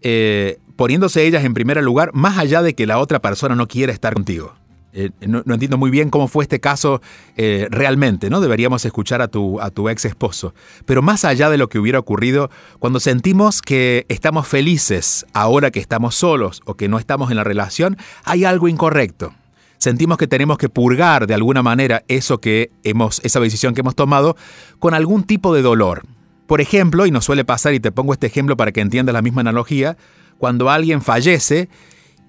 eh, 0.00 0.58
poniéndose 0.76 1.26
ellas 1.26 1.44
en 1.44 1.52
primer 1.52 1.82
lugar, 1.82 2.10
más 2.14 2.38
allá 2.38 2.62
de 2.62 2.74
que 2.74 2.86
la 2.86 2.98
otra 2.98 3.20
persona 3.20 3.54
no 3.54 3.68
quiera 3.68 3.92
estar 3.92 4.14
contigo. 4.14 4.54
Eh, 4.98 5.10
no, 5.20 5.42
entiendo 5.46 5.76
muy 5.76 5.90
bien 5.90 6.08
cómo 6.08 6.26
fue 6.26 6.44
este 6.44 6.58
caso 6.58 7.02
eh, 7.36 7.68
realmente, 7.70 8.30
¿no? 8.30 8.40
Deberíamos 8.40 8.82
escuchar 8.86 9.20
a 9.20 9.28
tu, 9.28 9.60
a 9.60 9.70
tu 9.70 9.90
ex 9.90 10.06
esposo. 10.06 10.54
Pero 10.86 11.02
más 11.02 11.26
allá 11.26 11.50
de 11.50 11.58
lo 11.58 11.68
que 11.68 11.78
hubiera 11.78 11.98
ocurrido, 11.98 12.50
cuando 12.78 12.98
sentimos 12.98 13.60
que 13.60 14.06
estamos 14.08 14.48
felices 14.48 15.26
ahora 15.34 15.70
que 15.70 15.80
estamos 15.80 16.14
solos 16.14 16.62
o 16.64 16.74
que 16.74 16.88
no 16.88 16.98
estamos 16.98 17.30
en 17.30 17.36
la 17.36 17.44
relación, 17.44 17.98
hay 18.24 18.46
algo 18.46 18.68
incorrecto. 18.68 19.34
Sentimos 19.78 20.18
que 20.18 20.26
tenemos 20.26 20.58
que 20.58 20.68
purgar 20.68 21.26
de 21.26 21.34
alguna 21.34 21.62
manera 21.62 22.02
eso 22.08 22.38
que 22.38 22.70
hemos, 22.82 23.20
esa 23.24 23.40
decisión 23.40 23.74
que 23.74 23.80
hemos 23.80 23.94
tomado 23.94 24.36
con 24.78 24.94
algún 24.94 25.24
tipo 25.24 25.54
de 25.54 25.62
dolor. 25.62 26.02
Por 26.46 26.60
ejemplo, 26.60 27.06
y 27.06 27.10
nos 27.10 27.24
suele 27.24 27.44
pasar, 27.44 27.74
y 27.74 27.80
te 27.80 27.92
pongo 27.92 28.12
este 28.12 28.26
ejemplo 28.26 28.56
para 28.56 28.72
que 28.72 28.80
entiendas 28.80 29.12
la 29.12 29.22
misma 29.22 29.40
analogía, 29.40 29.96
cuando 30.38 30.70
alguien 30.70 31.02
fallece 31.02 31.68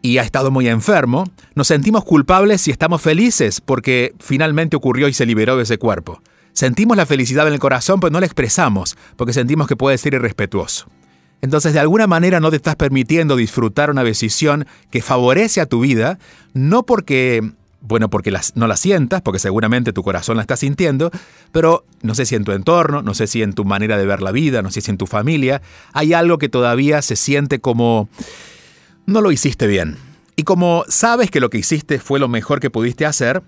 y 0.01 0.17
ha 0.17 0.23
estado 0.23 0.51
muy 0.51 0.67
enfermo, 0.67 1.25
nos 1.55 1.67
sentimos 1.67 2.03
culpables 2.03 2.61
si 2.61 2.71
estamos 2.71 3.01
felices 3.01 3.61
porque 3.61 4.13
finalmente 4.19 4.75
ocurrió 4.75 5.07
y 5.07 5.13
se 5.13 5.25
liberó 5.25 5.57
de 5.57 5.63
ese 5.63 5.77
cuerpo. 5.77 6.21
Sentimos 6.53 6.97
la 6.97 7.05
felicidad 7.05 7.47
en 7.47 7.53
el 7.53 7.59
corazón, 7.59 7.99
pero 7.99 8.11
no 8.11 8.19
la 8.19 8.25
expresamos 8.25 8.97
porque 9.15 9.33
sentimos 9.33 9.67
que 9.67 9.75
puede 9.75 9.97
ser 9.97 10.15
irrespetuoso. 10.15 10.87
Entonces, 11.41 11.73
de 11.73 11.79
alguna 11.79 12.07
manera 12.07 12.39
no 12.39 12.49
te 12.49 12.55
estás 12.55 12.75
permitiendo 12.75 13.35
disfrutar 13.35 13.91
una 13.91 14.03
decisión 14.03 14.65
que 14.89 15.01
favorece 15.01 15.61
a 15.61 15.67
tu 15.67 15.81
vida, 15.81 16.17
no 16.53 16.83
porque, 16.83 17.51
bueno, 17.81 18.09
porque 18.09 18.33
no 18.55 18.67
la 18.67 18.77
sientas, 18.77 19.21
porque 19.21 19.39
seguramente 19.39 19.93
tu 19.93 20.01
corazón 20.03 20.37
la 20.37 20.41
está 20.41 20.57
sintiendo, 20.57 21.11
pero 21.51 21.85
no 22.01 22.15
sé 22.15 22.25
si 22.25 22.35
en 22.35 22.43
tu 22.43 22.53
entorno, 22.53 23.03
no 23.03 23.13
sé 23.13 23.27
si 23.27 23.43
en 23.43 23.53
tu 23.53 23.65
manera 23.65 23.97
de 23.97 24.05
ver 24.05 24.21
la 24.21 24.31
vida, 24.31 24.61
no 24.61 24.71
sé 24.71 24.81
si 24.81 24.89
en 24.89 24.97
tu 24.97 25.05
familia, 25.05 25.61
hay 25.93 26.13
algo 26.13 26.39
que 26.39 26.49
todavía 26.49 27.01
se 27.01 27.15
siente 27.15 27.59
como 27.59 28.09
no 29.05 29.21
lo 29.21 29.31
hiciste 29.31 29.67
bien. 29.67 29.97
Y 30.35 30.43
como 30.43 30.85
sabes 30.87 31.31
que 31.31 31.39
lo 31.39 31.49
que 31.49 31.57
hiciste 31.57 31.99
fue 31.99 32.19
lo 32.19 32.27
mejor 32.27 32.59
que 32.59 32.69
pudiste 32.69 33.05
hacer, 33.05 33.41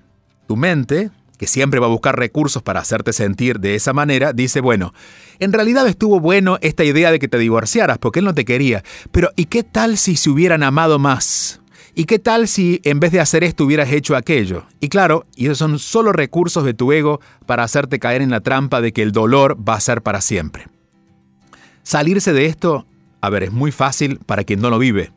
tu 0.47 0.55
mente, 0.55 1.11
que 1.39 1.47
siempre 1.47 1.79
va 1.79 1.87
a 1.87 1.89
buscar 1.89 2.19
recursos 2.19 2.61
para 2.61 2.81
hacerte 2.81 3.13
sentir 3.13 3.59
de 3.59 3.73
esa 3.73 3.93
manera, 3.93 4.33
dice, 4.33 4.59
bueno, 4.59 4.93
en 5.39 5.53
realidad 5.53 5.87
estuvo 5.87 6.19
bueno 6.19 6.59
esta 6.61 6.83
idea 6.83 7.11
de 7.11 7.17
que 7.17 7.27
te 7.27 7.39
divorciaras 7.39 7.97
porque 7.97 8.19
él 8.19 8.25
no 8.25 8.35
te 8.35 8.45
quería, 8.45 8.83
pero 9.11 9.31
¿y 9.35 9.45
qué 9.45 9.63
tal 9.63 9.97
si 9.97 10.17
se 10.17 10.29
hubieran 10.29 10.61
amado 10.61 10.99
más? 10.99 11.61
¿Y 11.95 12.03
qué 12.03 12.19
tal 12.19 12.47
si 12.47 12.81
en 12.83 12.99
vez 12.99 13.11
de 13.11 13.21
hacer 13.21 13.43
esto 13.43 13.63
hubieras 13.63 13.91
hecho 13.91 14.15
aquello? 14.15 14.65
Y 14.79 14.89
claro, 14.89 15.25
y 15.35 15.45
esos 15.45 15.57
son 15.57 15.79
solo 15.79 16.11
recursos 16.11 16.63
de 16.63 16.73
tu 16.73 16.91
ego 16.91 17.21
para 17.45 17.63
hacerte 17.63 17.99
caer 17.99 18.21
en 18.21 18.29
la 18.29 18.41
trampa 18.41 18.81
de 18.81 18.91
que 18.91 19.01
el 19.01 19.11
dolor 19.11 19.57
va 19.67 19.75
a 19.75 19.79
ser 19.79 20.01
para 20.01 20.21
siempre. 20.21 20.67
Salirse 21.83 22.33
de 22.33 22.45
esto, 22.45 22.85
a 23.21 23.29
ver, 23.29 23.43
es 23.43 23.51
muy 23.51 23.71
fácil 23.71 24.19
para 24.25 24.43
quien 24.43 24.61
no 24.61 24.69
lo 24.69 24.77
vive 24.77 25.11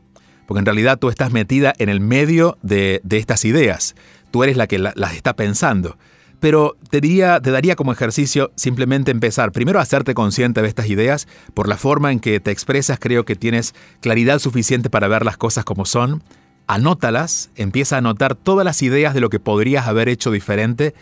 porque 0.45 0.59
en 0.59 0.65
realidad 0.65 0.99
tú 0.99 1.09
estás 1.09 1.31
metida 1.31 1.73
en 1.77 1.89
el 1.89 1.99
medio 1.99 2.57
de, 2.61 3.01
estas 3.09 3.45
ideas, 3.45 3.95
tú 4.31 4.43
eres 4.43 4.57
la 4.57 4.67
que 4.67 4.79
las 4.79 5.13
está 5.13 5.35
pensando. 5.35 5.97
Pero 6.43 6.75
te, 6.89 6.99
daría 6.99 7.75
como 7.77 7.93
ejercicio 7.93 8.51
simplemente 8.57 9.11
empezar. 9.11 9.53
Primero 9.53 9.79
hacerte 9.79 10.13
consciente 10.13 10.61
de 10.61 10.67
estas 10.67 10.89
ideas, 10.89 11.25
por 11.53 11.69
la 11.69 11.77
forma 11.77 12.11
en 12.11 12.19
que 12.19 12.41
te 12.41 12.51
expresas 12.51 12.99
creo 12.99 13.23
que 13.23 13.37
tienes 13.37 13.73
claridad 14.01 14.39
suficiente 14.39 14.89
para 14.89 15.07
ver 15.07 15.23
las 15.23 15.37
cosas 15.37 15.63
como 15.63 15.85
son, 15.85 16.21
anótalas, 16.67 17.49
empieza 17.55 17.95
a 17.95 17.99
anotar 17.99 18.35
todas 18.35 18.65
las 18.65 18.81
ideas 18.81 19.13
de 19.13 19.21
lo 19.21 19.29
que 19.29 19.39
podrías 19.39 19.87
haber 19.87 20.09
hecho 20.09 20.31
diferente. 20.31 20.93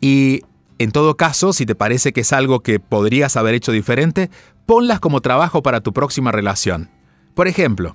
Y 0.00 0.42
en 0.78 0.92
todo 0.92 1.16
caso, 1.16 1.52
si 1.52 1.66
te 1.66 1.74
parece 1.74 2.12
que 2.12 2.20
es 2.20 2.32
algo 2.32 2.60
que 2.60 2.78
podrías 2.78 3.36
haber 3.36 3.56
hecho 3.56 3.72
diferente, 3.72 4.30
ponlas 4.66 5.00
como 5.00 5.20
trabajo 5.20 5.64
para 5.64 5.80
tu 5.80 5.92
próxima 5.92 6.30
relación. 6.30 6.90
Por 7.34 7.48
ejemplo, 7.48 7.92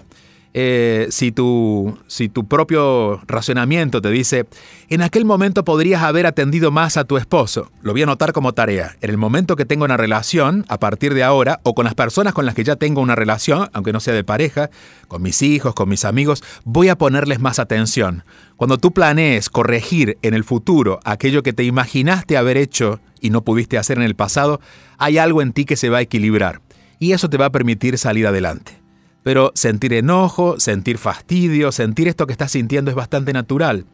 eh, 0.53 1.07
si, 1.11 1.31
tu, 1.31 1.97
si 2.07 2.27
tu 2.27 2.45
propio 2.45 3.21
razonamiento 3.27 4.01
te 4.01 4.09
dice, 4.09 4.45
en 4.89 5.01
aquel 5.01 5.23
momento 5.23 5.63
podrías 5.63 6.03
haber 6.03 6.25
atendido 6.25 6.71
más 6.71 6.97
a 6.97 7.05
tu 7.05 7.17
esposo, 7.17 7.71
lo 7.81 7.93
voy 7.93 8.01
a 8.01 8.03
anotar 8.03 8.33
como 8.33 8.53
tarea. 8.53 8.97
En 9.01 9.09
el 9.09 9.17
momento 9.17 9.55
que 9.55 9.65
tengo 9.65 9.85
una 9.85 9.97
relación, 9.97 10.65
a 10.67 10.77
partir 10.79 11.13
de 11.13 11.23
ahora, 11.23 11.61
o 11.63 11.73
con 11.73 11.85
las 11.85 11.95
personas 11.95 12.33
con 12.33 12.45
las 12.45 12.55
que 12.55 12.63
ya 12.63 12.75
tengo 12.75 13.01
una 13.01 13.15
relación, 13.15 13.69
aunque 13.73 13.93
no 13.93 13.99
sea 13.99 14.13
de 14.13 14.23
pareja, 14.23 14.69
con 15.07 15.21
mis 15.21 15.41
hijos, 15.41 15.73
con 15.73 15.87
mis 15.87 16.03
amigos, 16.03 16.43
voy 16.65 16.89
a 16.89 16.97
ponerles 16.97 17.39
más 17.39 17.59
atención. 17.59 18.23
Cuando 18.57 18.77
tú 18.77 18.91
planees 18.91 19.49
corregir 19.49 20.17
en 20.21 20.33
el 20.33 20.43
futuro 20.43 20.99
aquello 21.03 21.43
que 21.43 21.53
te 21.53 21.63
imaginaste 21.63 22.37
haber 22.37 22.57
hecho 22.57 22.99
y 23.21 23.29
no 23.29 23.41
pudiste 23.43 23.77
hacer 23.77 23.97
en 23.97 24.03
el 24.03 24.15
pasado, 24.15 24.59
hay 24.97 25.17
algo 25.17 25.41
en 25.41 25.53
ti 25.53 25.65
que 25.65 25.77
se 25.77 25.89
va 25.89 25.99
a 25.99 26.01
equilibrar. 26.01 26.61
Y 26.99 27.13
eso 27.13 27.29
te 27.29 27.37
va 27.37 27.45
a 27.45 27.51
permitir 27.51 27.97
salir 27.97 28.27
adelante. 28.27 28.80
Pero 29.23 29.51
sentir 29.55 29.93
enojo, 29.93 30.59
sentir 30.59 30.97
fastidio, 30.97 31.71
sentir 31.71 32.07
esto 32.07 32.25
que 32.25 32.33
estás 32.33 32.51
sintiendo 32.51 32.89
es 32.89 32.95
bastante 32.95 33.33
natural. 33.33 33.85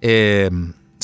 Eh, 0.00 0.50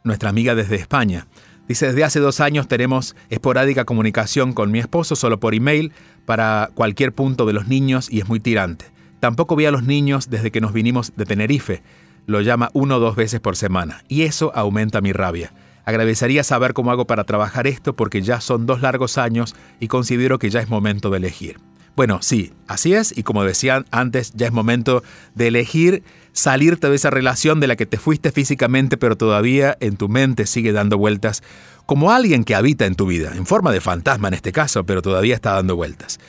nuestra 0.04 0.32
amiga 0.32 0.56
desde 0.56 0.78
España. 0.78 1.28
Dice, 1.68 1.86
desde 1.86 2.04
hace 2.04 2.20
dos 2.20 2.40
años 2.40 2.68
tenemos 2.68 3.16
esporádica 3.30 3.86
comunicación 3.86 4.54
con 4.54 4.72
mi 4.72 4.80
esposo 4.80 5.16
solo 5.16 5.40
por 5.40 5.54
email 5.54 5.94
para 6.26 6.72
cualquier 6.74 7.14
punto 7.14 7.46
de 7.46 7.54
los 7.54 7.68
niños 7.68 8.12
y 8.12 8.22
es 8.22 8.28
muy 8.28 8.40
tirante. 8.40 8.86
Tampoco 9.22 9.56
ve 9.56 9.68
a 9.68 9.72
los 9.72 9.84
niños 9.84 10.32
desde 10.32 10.50
que 10.50 10.62
nos 10.62 10.74
vinimos 10.74 11.14
de 11.16 11.26
Tenerife. 11.26 11.84
Lo 12.26 12.42
llama 12.42 12.72
uno 12.74 12.98
o 12.98 13.00
dos 13.00 13.16
veces 13.16 13.40
por 13.40 13.56
semana. 13.56 14.04
Y 14.08 14.24
eso 14.24 14.52
aumenta 14.56 15.00
mi 15.00 15.14
rabia. 15.14 15.54
Agradecería 15.86 16.44
saber 16.44 16.74
cómo 16.74 16.90
hago 16.90 17.06
para 17.06 17.24
trabajar 17.24 17.68
esto 17.68 17.96
porque 17.96 18.24
ya 18.24 18.42
son 18.42 18.66
dos 18.66 18.82
largos 18.82 19.20
años 19.20 19.56
y 19.80 19.90
considero 19.90 20.40
que 20.40 20.50
ya 20.50 20.60
es 20.60 20.70
momento 20.70 21.12
de 21.12 21.18
elegir. 21.18 21.60
Bueno, 21.96 22.20
sí, 22.24 22.52
así 22.68 22.96
es, 22.96 23.16
y 23.16 23.22
como 23.22 23.44
decía 23.44 23.86
antes, 23.92 24.34
ya 24.34 24.48
es 24.48 24.54
momento 24.54 25.04
de 25.36 25.50
elegir 25.50 26.04
salirte 26.32 26.90
de 26.90 26.96
esa 26.96 27.12
relación 27.12 27.60
de 27.60 27.68
la 27.68 27.76
que 27.76 27.86
te 27.86 27.98
fuiste 27.98 28.32
físicamente, 28.32 28.98
pero 28.98 29.18
todavía 29.18 29.78
en 29.82 29.98
tu 29.98 30.10
mente 30.10 30.48
sigue 30.48 30.72
dando 30.72 30.98
vueltas, 30.98 31.44
como 31.86 32.12
alguien 32.12 32.44
que 32.44 32.56
habita 32.56 32.88
en 32.88 32.96
tu 32.96 33.06
vida, 33.06 33.34
en 33.36 33.46
forma 33.46 33.72
de 33.72 33.82
fantasma 33.82 34.30
en 34.30 34.34
este 34.34 34.52
caso, 34.52 34.84
pero 34.84 35.04
todavía 35.04 35.36
está 35.36 35.52
dando 35.52 35.76
vueltas. 35.76 36.20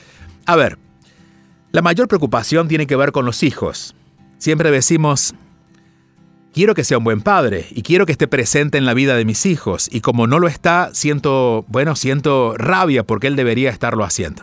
A 0.44 0.57
ver, 0.57 0.78
la 1.72 1.80
mayor 1.80 2.06
preocupación 2.06 2.68
tiene 2.68 2.87
que 2.87 2.96
ver 2.96 3.12
con 3.12 3.24
los 3.24 3.42
hijos. 3.42 3.96
Siempre 4.37 4.70
decimos, 4.70 5.35
quiero 6.52 6.74
que 6.74 6.85
sea 6.85 6.98
un 6.98 7.04
buen 7.04 7.22
padre 7.22 7.66
y 7.70 7.82
quiero 7.82 8.04
que 8.04 8.12
esté 8.12 8.28
presente 8.28 8.76
en 8.76 8.85
la 8.85 8.92
vida 8.92 9.16
de 9.16 9.24
mis 9.24 9.46
hijos 9.46 9.88
y 9.90 10.02
como 10.02 10.26
no 10.26 10.38
lo 10.38 10.48
está, 10.48 10.90
siento, 10.92 11.64
bueno, 11.68 11.96
siento 11.96 12.54
rabia 12.58 13.04
porque 13.04 13.26
él 13.26 13.37
debería 13.37 13.70
estarlo 13.70 14.04
haciendo. 14.04 14.42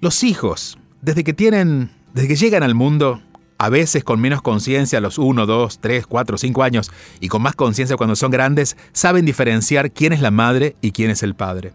Los 0.00 0.22
hijos, 0.22 0.78
desde 1.00 1.24
que 1.24 1.32
tienen, 1.32 1.90
desde 2.14 2.28
que 2.28 2.36
llegan 2.36 2.62
al 2.62 2.76
mundo, 2.76 3.20
a 3.58 3.68
veces 3.68 4.04
con 4.04 4.20
menos 4.20 4.40
conciencia 4.40 4.98
a 4.98 5.02
los 5.02 5.18
1, 5.18 5.46
2, 5.46 5.78
3, 5.80 6.06
4, 6.06 6.38
5 6.38 6.62
años 6.62 6.92
y 7.18 7.26
con 7.26 7.42
más 7.42 7.56
conciencia 7.56 7.96
cuando 7.96 8.14
son 8.14 8.30
grandes, 8.30 8.76
saben 8.92 9.24
diferenciar 9.24 9.90
quién 9.90 10.12
es 10.12 10.20
la 10.20 10.30
madre 10.30 10.76
y 10.80 10.92
quién 10.92 11.10
es 11.10 11.24
el 11.24 11.34
padre. 11.34 11.72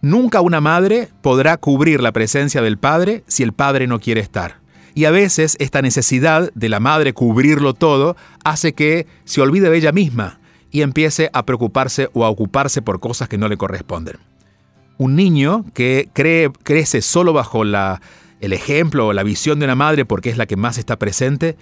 Nunca 0.00 0.40
una 0.40 0.60
madre 0.60 1.08
podrá 1.22 1.56
cubrir 1.56 2.00
la 2.00 2.12
presencia 2.12 2.62
del 2.62 2.78
padre 2.78 3.24
si 3.26 3.42
el 3.42 3.52
padre 3.52 3.86
no 3.86 3.98
quiere 3.98 4.20
estar. 4.20 4.60
Y 4.94 5.04
a 5.04 5.10
veces 5.10 5.56
esta 5.58 5.82
necesidad 5.82 6.52
de 6.54 6.68
la 6.68 6.80
madre 6.80 7.12
cubrirlo 7.12 7.74
todo 7.74 8.16
hace 8.44 8.74
que 8.74 9.06
se 9.24 9.40
olvide 9.40 9.70
de 9.70 9.76
ella 9.76 9.92
misma 9.92 10.40
y 10.70 10.82
empiece 10.82 11.30
a 11.32 11.44
preocuparse 11.44 12.10
o 12.12 12.24
a 12.24 12.30
ocuparse 12.30 12.82
por 12.82 13.00
cosas 13.00 13.28
que 13.28 13.38
no 13.38 13.48
le 13.48 13.56
corresponden. 13.56 14.16
Un 14.98 15.16
niño 15.16 15.64
que 15.74 16.08
crece 16.12 17.02
solo 17.02 17.32
bajo 17.32 17.62
el 17.62 18.52
ejemplo 18.52 19.08
o 19.08 19.12
la 19.12 19.22
visión 19.22 19.58
de 19.58 19.66
una 19.66 19.76
madre, 19.76 20.04
porque 20.04 20.30
es 20.30 20.36
la 20.36 20.46
que 20.46 20.56
más 20.56 20.78
está 20.78 20.96
presente, 20.98 21.56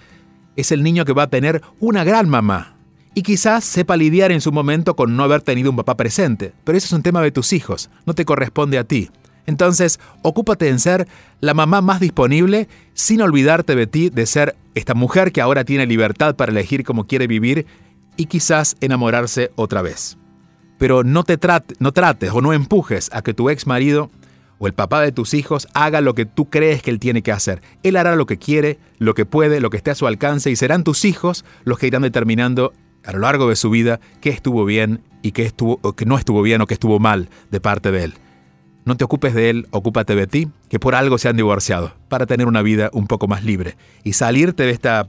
es 0.55 0.71
el 0.71 0.83
niño 0.83 1.05
que 1.05 1.13
va 1.13 1.23
a 1.23 1.29
tener 1.29 1.61
una 1.79 2.03
gran 2.03 2.29
mamá. 2.29 2.76
Y 3.17 3.23
quizás 3.23 3.63
sepa 3.63 3.97
lidiar 3.97 4.31
en 4.31 4.41
su 4.41 4.51
momento 4.51 4.95
con 4.95 5.17
no 5.17 5.23
haber 5.23 5.41
tenido 5.41 5.71
un 5.71 5.75
papá 5.75 5.97
presente, 5.97 6.53
pero 6.63 6.77
eso 6.77 6.85
es 6.85 6.93
un 6.93 7.01
tema 7.01 7.19
de 7.23 7.31
tus 7.31 7.51
hijos, 7.51 7.89
no 8.05 8.13
te 8.13 8.25
corresponde 8.25 8.77
a 8.77 8.83
ti. 8.83 9.09
Entonces, 9.47 9.99
ocúpate 10.21 10.69
en 10.69 10.77
ser 10.77 11.07
la 11.41 11.55
mamá 11.55 11.81
más 11.81 11.99
disponible 11.99 12.67
sin 12.93 13.23
olvidarte 13.23 13.75
de 13.75 13.87
ti, 13.87 14.11
de 14.11 14.27
ser 14.27 14.55
esta 14.75 14.93
mujer 14.93 15.31
que 15.31 15.41
ahora 15.41 15.63
tiene 15.63 15.87
libertad 15.87 16.35
para 16.35 16.51
elegir 16.51 16.83
cómo 16.83 17.07
quiere 17.07 17.25
vivir 17.25 17.65
y 18.17 18.27
quizás 18.27 18.75
enamorarse 18.81 19.49
otra 19.55 19.81
vez. 19.81 20.19
Pero 20.77 21.03
no 21.03 21.23
te 21.23 21.39
no 21.79 21.93
trates 21.93 22.31
o 22.31 22.41
no 22.41 22.53
empujes 22.53 23.09
a 23.11 23.23
que 23.23 23.33
tu 23.33 23.49
ex 23.49 23.65
marido 23.65 24.11
o 24.59 24.67
el 24.67 24.73
papá 24.73 25.01
de 25.01 25.11
tus 25.11 25.33
hijos 25.33 25.67
haga 25.73 26.01
lo 26.01 26.13
que 26.13 26.27
tú 26.27 26.51
crees 26.51 26.83
que 26.83 26.91
él 26.91 26.99
tiene 26.99 27.23
que 27.23 27.31
hacer. 27.31 27.63
Él 27.81 27.95
hará 27.95 28.15
lo 28.15 28.27
que 28.27 28.37
quiere, 28.37 28.77
lo 28.99 29.15
que 29.15 29.25
puede, 29.25 29.59
lo 29.59 29.71
que 29.71 29.77
esté 29.77 29.89
a 29.89 29.95
su 29.95 30.05
alcance 30.05 30.51
y 30.51 30.55
serán 30.55 30.83
tus 30.83 31.03
hijos 31.03 31.45
los 31.63 31.79
que 31.79 31.87
irán 31.87 32.03
determinando 32.03 32.73
a 33.07 33.13
lo 33.13 33.19
largo 33.19 33.49
de 33.49 33.55
su 33.55 33.69
vida 33.69 33.99
qué 34.21 34.29
estuvo 34.29 34.65
bien 34.65 35.01
y 35.21 35.31
qué 35.31 35.43
estuvo, 35.43 35.79
no 36.05 36.17
estuvo 36.17 36.41
bien 36.41 36.61
o 36.61 36.67
qué 36.67 36.73
estuvo 36.73 36.99
mal 36.99 37.29
de 37.49 37.59
parte 37.59 37.91
de 37.91 38.03
él. 38.03 38.13
No 38.85 38.95
te 38.95 39.03
ocupes 39.03 39.33
de 39.33 39.49
él, 39.49 39.67
ocúpate 39.71 40.15
de 40.15 40.27
ti, 40.27 40.49
que 40.69 40.79
por 40.79 40.93
algo 40.93 41.17
se 41.17 41.27
han 41.27 41.35
divorciado, 41.35 41.93
para 42.09 42.25
tener 42.25 42.47
una 42.47 42.61
vida 42.61 42.89
un 42.93 43.07
poco 43.07 43.27
más 43.27 43.43
libre 43.43 43.75
y 44.03 44.13
salirte 44.13 44.63
de 44.63 44.71
esta 44.71 45.07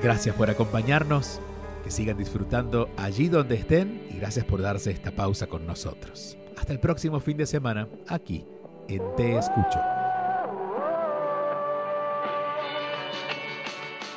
Gracias 0.00 0.36
por 0.36 0.48
acompañarnos, 0.50 1.40
que 1.82 1.90
sigan 1.90 2.16
disfrutando 2.16 2.90
allí 2.96 3.28
donde 3.28 3.56
estén 3.56 4.06
y 4.08 4.18
gracias 4.18 4.44
por 4.44 4.62
darse 4.62 4.92
esta 4.92 5.10
pausa 5.10 5.48
con 5.48 5.66
nosotros. 5.66 6.36
Hasta 6.56 6.72
el 6.72 6.78
próximo 6.78 7.18
fin 7.18 7.38
de 7.38 7.46
semana, 7.46 7.88
aquí 8.06 8.44
en 8.86 9.02
Te 9.16 9.36
Escucho. 9.36 9.80